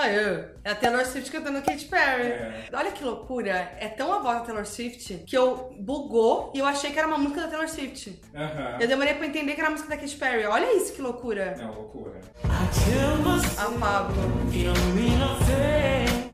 Aí, 0.00 0.16
é 0.64 0.70
a 0.70 0.74
Taylor 0.74 1.04
Swift 1.04 1.30
cantando 1.30 1.60
Katy 1.60 1.84
Perry. 1.84 2.28
É. 2.28 2.68
Olha 2.72 2.90
que 2.90 3.04
loucura. 3.04 3.70
É 3.78 3.86
tão 3.88 4.10
a 4.14 4.18
voz 4.20 4.38
da 4.38 4.44
Taylor 4.46 4.64
Swift 4.64 5.24
que 5.26 5.36
eu 5.36 5.76
bugou 5.78 6.50
e 6.54 6.58
eu 6.58 6.64
achei 6.64 6.90
que 6.90 6.98
era 6.98 7.06
uma 7.06 7.18
música 7.18 7.42
da 7.42 7.48
Taylor 7.48 7.68
Swift. 7.68 8.18
Eu 8.80 8.88
demorei 8.88 9.12
pra 9.12 9.26
entender 9.26 9.52
que 9.52 9.60
era 9.60 9.68
a 9.68 9.72
música 9.72 9.90
da 9.90 9.98
Katy 9.98 10.16
Perry. 10.16 10.46
Olha 10.46 10.74
isso, 10.74 10.94
que 10.94 11.02
loucura. 11.02 11.54
Não, 11.58 11.74
loucura. 11.74 12.18
A 13.58 13.78
Pablo. 13.78 14.16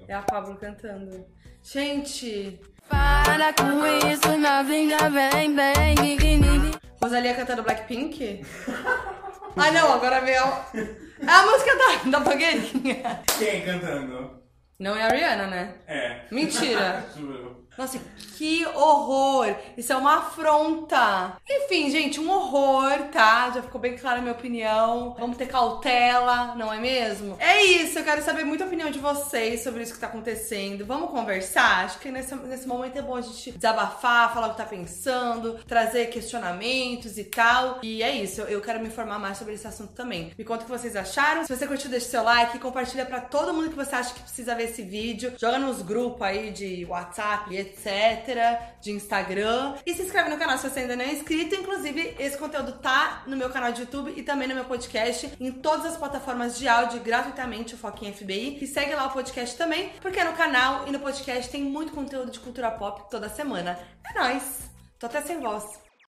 É 0.06 0.14
a 0.14 0.22
Pablo 0.22 0.56
cantando. 0.56 1.26
Gente, 1.60 2.60
Para 2.88 3.52
com 3.52 3.84
isso, 4.06 4.38
novinha, 4.38 5.10
vem, 5.10 5.56
vem. 5.56 6.70
Rosalia 7.02 7.34
cantando 7.34 7.64
Blackpink? 7.64 8.46
ah, 9.56 9.70
não, 9.72 9.92
agora 9.92 10.20
veio. 10.20 11.05
É 11.20 11.30
a 11.30 11.46
música 11.46 11.70
da, 11.76 12.10
da 12.10 12.20
blogueirinha. 12.20 13.22
Quem 13.38 13.64
cantando? 13.64 14.42
Não 14.78 14.94
é 14.94 15.02
a 15.02 15.06
Ariana, 15.06 15.46
né? 15.46 15.74
É. 15.86 16.20
Mentira. 16.30 17.04
Juro. 17.16 17.65
Nossa, 17.76 18.00
que 18.36 18.64
horror! 18.66 19.54
Isso 19.76 19.92
é 19.92 19.96
uma 19.96 20.18
afronta. 20.18 21.36
Enfim, 21.48 21.90
gente, 21.90 22.18
um 22.18 22.30
horror, 22.30 23.08
tá? 23.12 23.50
Já 23.50 23.62
ficou 23.62 23.80
bem 23.80 23.96
clara 23.96 24.18
a 24.18 24.22
minha 24.22 24.32
opinião. 24.32 25.14
Vamos 25.18 25.36
ter 25.36 25.46
cautela, 25.46 26.54
não 26.54 26.72
é 26.72 26.78
mesmo? 26.78 27.36
É 27.38 27.62
isso, 27.62 27.98
eu 27.98 28.04
quero 28.04 28.22
saber 28.22 28.44
muita 28.44 28.64
opinião 28.64 28.90
de 28.90 28.98
vocês 28.98 29.62
sobre 29.62 29.82
isso 29.82 29.92
que 29.92 30.00
tá 30.00 30.06
acontecendo. 30.06 30.86
Vamos 30.86 31.10
conversar? 31.10 31.84
Acho 31.84 31.98
que 31.98 32.10
nesse, 32.10 32.34
nesse 32.34 32.66
momento 32.66 32.96
é 32.96 33.02
bom 33.02 33.16
a 33.16 33.20
gente 33.20 33.52
desabafar, 33.52 34.32
falar 34.32 34.48
o 34.48 34.50
que 34.52 34.56
tá 34.56 34.64
pensando, 34.64 35.58
trazer 35.66 36.06
questionamentos 36.06 37.18
e 37.18 37.24
tal. 37.24 37.80
E 37.82 38.02
é 38.02 38.10
isso, 38.16 38.40
eu, 38.40 38.46
eu 38.48 38.60
quero 38.62 38.80
me 38.80 38.88
informar 38.88 39.18
mais 39.18 39.36
sobre 39.36 39.54
esse 39.54 39.66
assunto 39.66 39.92
também. 39.92 40.32
Me 40.38 40.44
conta 40.44 40.62
o 40.62 40.64
que 40.64 40.70
vocês 40.70 40.96
acharam. 40.96 41.44
Se 41.44 41.54
você 41.54 41.66
curtiu, 41.66 41.90
deixa 41.90 42.06
seu 42.06 42.22
like, 42.22 42.58
compartilha 42.58 43.04
pra 43.04 43.20
todo 43.20 43.52
mundo 43.52 43.68
que 43.68 43.76
você 43.76 43.94
acha 43.94 44.14
que 44.14 44.20
precisa 44.20 44.54
ver 44.54 44.64
esse 44.64 44.82
vídeo. 44.82 45.34
Joga 45.38 45.58
nos 45.58 45.82
grupos 45.82 46.22
aí 46.22 46.50
de 46.50 46.86
WhatsApp 46.88 47.52
e 47.52 47.65
etc, 47.66 48.78
de 48.80 48.92
Instagram. 48.92 49.74
E 49.84 49.94
se 49.94 50.02
inscreve 50.02 50.30
no 50.30 50.38
canal 50.38 50.58
se 50.58 50.68
você 50.68 50.80
ainda 50.80 50.96
não 50.96 51.04
é 51.04 51.12
inscrito. 51.12 51.54
Inclusive, 51.54 52.14
esse 52.18 52.38
conteúdo 52.38 52.72
tá 52.72 53.22
no 53.26 53.36
meu 53.36 53.50
canal 53.50 53.72
de 53.72 53.82
YouTube 53.82 54.12
e 54.16 54.22
também 54.22 54.48
no 54.48 54.54
meu 54.54 54.64
podcast, 54.64 55.32
em 55.38 55.52
todas 55.52 55.86
as 55.86 55.96
plataformas 55.96 56.58
de 56.58 56.68
áudio, 56.68 57.00
gratuitamente, 57.00 57.74
o 57.74 57.78
Foquinha 57.78 58.12
FBI. 58.12 58.58
E 58.62 58.66
segue 58.66 58.94
lá 58.94 59.06
o 59.06 59.10
podcast 59.10 59.56
também, 59.56 59.90
porque 60.00 60.22
no 60.22 60.32
canal 60.32 60.86
e 60.86 60.90
no 60.90 61.00
podcast 61.00 61.50
tem 61.50 61.62
muito 61.62 61.92
conteúdo 61.92 62.30
de 62.30 62.40
cultura 62.40 62.70
pop 62.70 63.10
toda 63.10 63.28
semana. 63.28 63.78
É 64.08 64.18
nóis! 64.18 64.70
Tô 64.98 65.06
até 65.06 65.20
sem 65.20 65.40
voz. 65.40 65.85